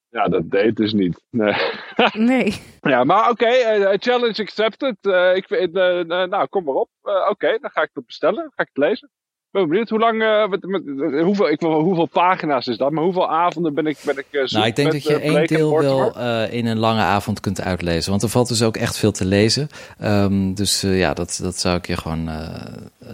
Ja, 0.08 0.28
dat 0.28 0.50
deed 0.50 0.76
dus 0.76 0.92
niet. 0.92 1.24
Nee. 1.30 1.54
nee. 2.30 2.54
Ja, 2.80 3.04
maar 3.04 3.30
oké, 3.30 3.44
okay, 3.44 3.80
uh, 3.80 3.98
challenge 3.98 4.42
accepted. 4.42 4.96
Uh, 5.02 5.36
ik, 5.36 5.50
uh, 5.50 6.02
nou, 6.04 6.46
kom 6.46 6.64
maar 6.64 6.74
op. 6.74 6.88
oké, 7.28 7.58
dan 7.60 7.70
ga 7.70 7.82
ik 7.82 7.90
het 7.92 8.06
bestellen. 8.06 8.52
Ga 8.54 8.62
ik 8.62 8.70
het 8.72 8.84
lezen 8.84 9.10
ben 9.54 9.68
benieuwd 9.68 9.88
hoe 9.88 9.98
lang, 9.98 10.22
uh, 10.22 10.48
met, 10.48 10.66
met, 10.66 10.82
hoeveel, 11.20 11.50
ik, 11.50 11.60
hoeveel 11.60 12.08
pagina's 12.08 12.66
is 12.66 12.76
dat? 12.76 12.90
Maar 12.90 13.04
hoeveel 13.04 13.30
avonden 13.30 13.74
ben 13.74 13.86
ik, 13.86 13.98
ben 14.04 14.18
ik 14.18 14.26
uh, 14.30 14.46
Nou, 14.46 14.66
ik 14.66 14.76
denk 14.76 14.92
dat 14.92 15.02
je 15.02 15.20
één 15.20 15.46
deel 15.46 15.80
wel 15.80 16.18
in 16.48 16.66
een 16.66 16.78
lange 16.78 17.02
avond 17.02 17.40
kunt 17.40 17.60
uitlezen. 17.60 18.10
Want 18.10 18.22
er 18.22 18.28
valt 18.28 18.48
dus 18.48 18.62
ook 18.62 18.76
echt 18.76 18.98
veel 18.98 19.12
te 19.12 19.24
lezen. 19.24 19.68
Um, 20.02 20.54
dus 20.54 20.80
ja, 20.80 21.14
dat, 21.14 21.38
dat 21.42 21.58
zou 21.58 21.76
ik 21.76 21.86
je 21.86 21.96
gewoon... 21.96 22.30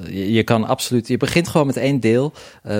Je, 0.06 0.32
je, 0.32 0.42
kan 0.42 0.64
absoluut... 0.64 1.08
Je 1.08 1.16
begint 1.16 1.48
gewoon 1.48 1.66
met 1.66 1.76
één 1.76 2.00
deel. 2.00 2.32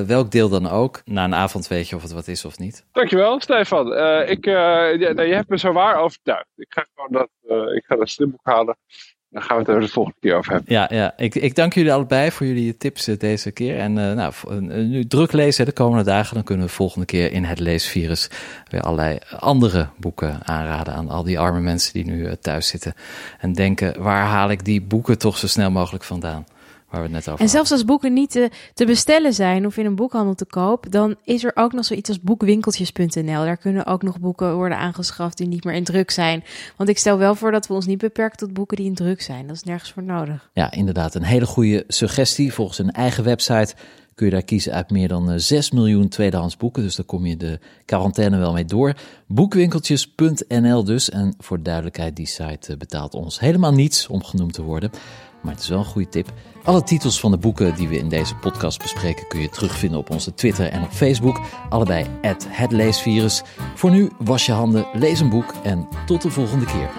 welk 0.07 0.31
deel 0.31 0.49
dan 0.49 0.69
ook. 0.69 1.03
Na 1.05 1.25
een 1.25 1.35
avond 1.35 1.69
weet 1.69 1.89
je 1.89 1.97
of 1.97 2.03
het 2.03 2.13
wat 2.13 2.29
is 2.29 2.45
of 2.45 2.59
niet. 2.59 2.85
Dankjewel, 2.93 3.41
Stefan. 3.41 3.87
ik, 4.27 4.45
je, 4.45 5.15
je 5.17 5.35
hebt 5.35 5.49
me 5.49 5.59
zo 5.59 5.73
waar 5.73 5.97
overtuigd. 5.97 6.49
Ik 6.57 6.67
ga 6.69 6.87
gewoon 6.95 7.13
dat, 7.13 7.29
ik 7.75 7.85
ga 7.87 7.97
dat 7.97 8.09
stripboek 8.09 8.41
halen. 8.43 8.77
Dan 9.31 9.43
gaan 9.43 9.57
we 9.57 9.63
het 9.63 9.73
er 9.73 9.81
de 9.81 9.89
volgende 9.89 10.19
keer 10.21 10.37
over 10.37 10.53
hebben. 10.53 10.73
Ja, 10.73 10.89
ja. 10.93 11.13
Ik, 11.17 11.35
ik 11.35 11.55
dank 11.55 11.75
jullie 11.75 11.93
allebei 11.93 12.31
voor 12.31 12.47
jullie 12.47 12.77
tips 12.77 13.07
eh, 13.07 13.19
deze 13.19 13.51
keer. 13.51 13.79
En 13.79 13.97
uh, 13.97 14.13
nou, 14.13 14.33
nu 14.63 15.07
druk 15.07 15.33
lezen 15.33 15.65
de 15.65 15.73
komende 15.73 16.05
dagen. 16.05 16.35
Dan 16.35 16.45
kunnen 16.45 16.65
we 16.65 16.71
de 16.71 16.77
volgende 16.77 17.07
keer 17.07 17.33
in 17.33 17.45
het 17.45 17.59
leesvirus 17.59 18.31
weer 18.71 18.81
allerlei 18.81 19.19
andere 19.39 19.89
boeken 19.97 20.47
aanraden 20.47 20.95
aan 20.95 21.09
al 21.09 21.23
die 21.23 21.39
arme 21.39 21.61
mensen 21.61 21.93
die 21.93 22.05
nu 22.05 22.27
uh, 22.27 22.33
thuis 22.33 22.69
zitten. 22.69 22.95
En 23.39 23.53
denken, 23.53 24.03
waar 24.03 24.25
haal 24.25 24.51
ik 24.51 24.65
die 24.65 24.83
boeken 24.83 25.19
toch 25.19 25.39
zo 25.39 25.47
snel 25.47 25.71
mogelijk 25.71 26.05
vandaan? 26.05 26.47
Waar 26.91 27.01
we 27.01 27.07
het 27.07 27.17
net 27.17 27.29
over 27.29 27.45
en 27.45 27.51
zelfs 27.51 27.73
als 27.73 27.85
boeken 27.85 28.13
niet 28.13 28.31
te, 28.31 28.51
te, 28.75 28.85
bestellen 28.85 29.35
zijn 29.35 29.67
of 29.67 29.77
in 29.77 29.87
een 29.87 29.95
boekhandel 29.95 30.35
te 30.35 30.45
koop, 30.45 30.87
dan 30.91 31.17
is 31.25 31.45
er 31.45 31.53
ook 31.55 31.73
nog 31.73 31.85
zoiets 31.85 32.09
als 32.09 32.21
boekwinkeltjes.nl. 32.21 33.45
Daar 33.45 33.57
kunnen 33.57 33.87
ook 33.87 34.03
nog 34.03 34.21
boeken 34.21 34.55
worden 34.55 34.79
aangeschaft 34.79 35.37
die 35.37 35.47
niet 35.47 35.65
meer 35.65 35.75
in 35.75 35.85
druk 35.85 36.11
zijn. 36.11 36.45
Want 36.77 36.89
ik 36.89 36.99
stel 36.99 37.19
wel 37.19 37.35
voor 37.35 37.51
dat 37.51 37.67
we 37.67 37.75
ons 37.75 37.87
niet 37.87 37.99
beperken 37.99 38.39
tot 38.39 38.53
boeken 38.53 38.77
die 38.77 38.87
in 38.87 38.95
druk 38.95 39.23
zijn. 39.23 39.47
Dat 39.47 39.57
is 39.57 39.63
nergens 39.63 39.93
voor 39.93 40.03
nodig. 40.03 40.51
Ja, 40.55 40.71
inderdaad. 40.71 41.15
Een 41.15 41.23
hele 41.23 41.47
goede 41.47 41.85
suggestie. 41.89 42.53
Volgens 42.53 42.79
een 42.79 42.93
eigen 42.93 43.25
website 43.25 43.75
kun 44.21 44.29
je 44.29 44.35
daar 44.35 44.45
kiezen 44.45 44.73
uit 44.73 44.91
meer 44.91 45.09
dan 45.09 45.41
6 45.41 45.69
eh, 45.69 45.75
miljoen 45.75 46.09
tweedehands 46.09 46.57
boeken. 46.57 46.83
Dus 46.83 46.97
daar 46.97 47.07
kom 47.07 47.27
je 47.27 47.37
de 47.37 47.59
quarantaine 47.85 48.39
wel 48.39 48.53
mee 48.53 48.65
door. 48.65 48.95
Boekwinkeltjes.nl 49.27 50.85
dus. 50.85 51.11
En 51.11 51.35
voor 51.39 51.63
duidelijkheid, 51.63 52.17
die 52.17 52.27
site 52.27 52.73
eh, 52.73 52.79
betaalt 52.79 53.15
ons 53.15 53.41
helemaal 53.41 53.73
niets 53.73 54.07
om 54.07 54.25
genoemd 54.25 54.53
te 54.53 54.63
worden. 54.63 54.91
Maar 55.43 55.53
het 55.53 55.63
is 55.63 55.69
wel 55.69 55.79
een 55.79 55.85
goede 55.85 56.09
tip. 56.09 56.33
Alle 56.65 56.83
titels 56.83 57.21
van 57.21 57.31
de 57.31 57.39
boeken 57.39 57.75
die 57.75 57.89
we 57.89 57.99
in 57.99 58.09
deze 58.09 58.35
podcast 58.35 58.83
bespreken 58.83 59.29
kun 59.29 59.41
je 59.41 59.49
terugvinden 59.49 59.99
op 59.99 60.11
onze 60.11 60.35
Twitter 60.35 60.67
en 60.67 60.83
op 60.83 60.91
Facebook. 60.91 61.41
Allebei 61.69 62.07
het 62.21 62.73
leesvirus. 62.73 63.43
Voor 63.75 63.91
nu 63.91 64.11
was 64.19 64.47
je 64.47 64.53
handen, 64.53 64.87
lees 64.93 65.21
een 65.21 65.31
boek 65.31 65.55
en 65.63 65.89
tot 66.07 66.23
de 66.23 66.31
volgende 66.31 66.65
keer. 66.65 66.91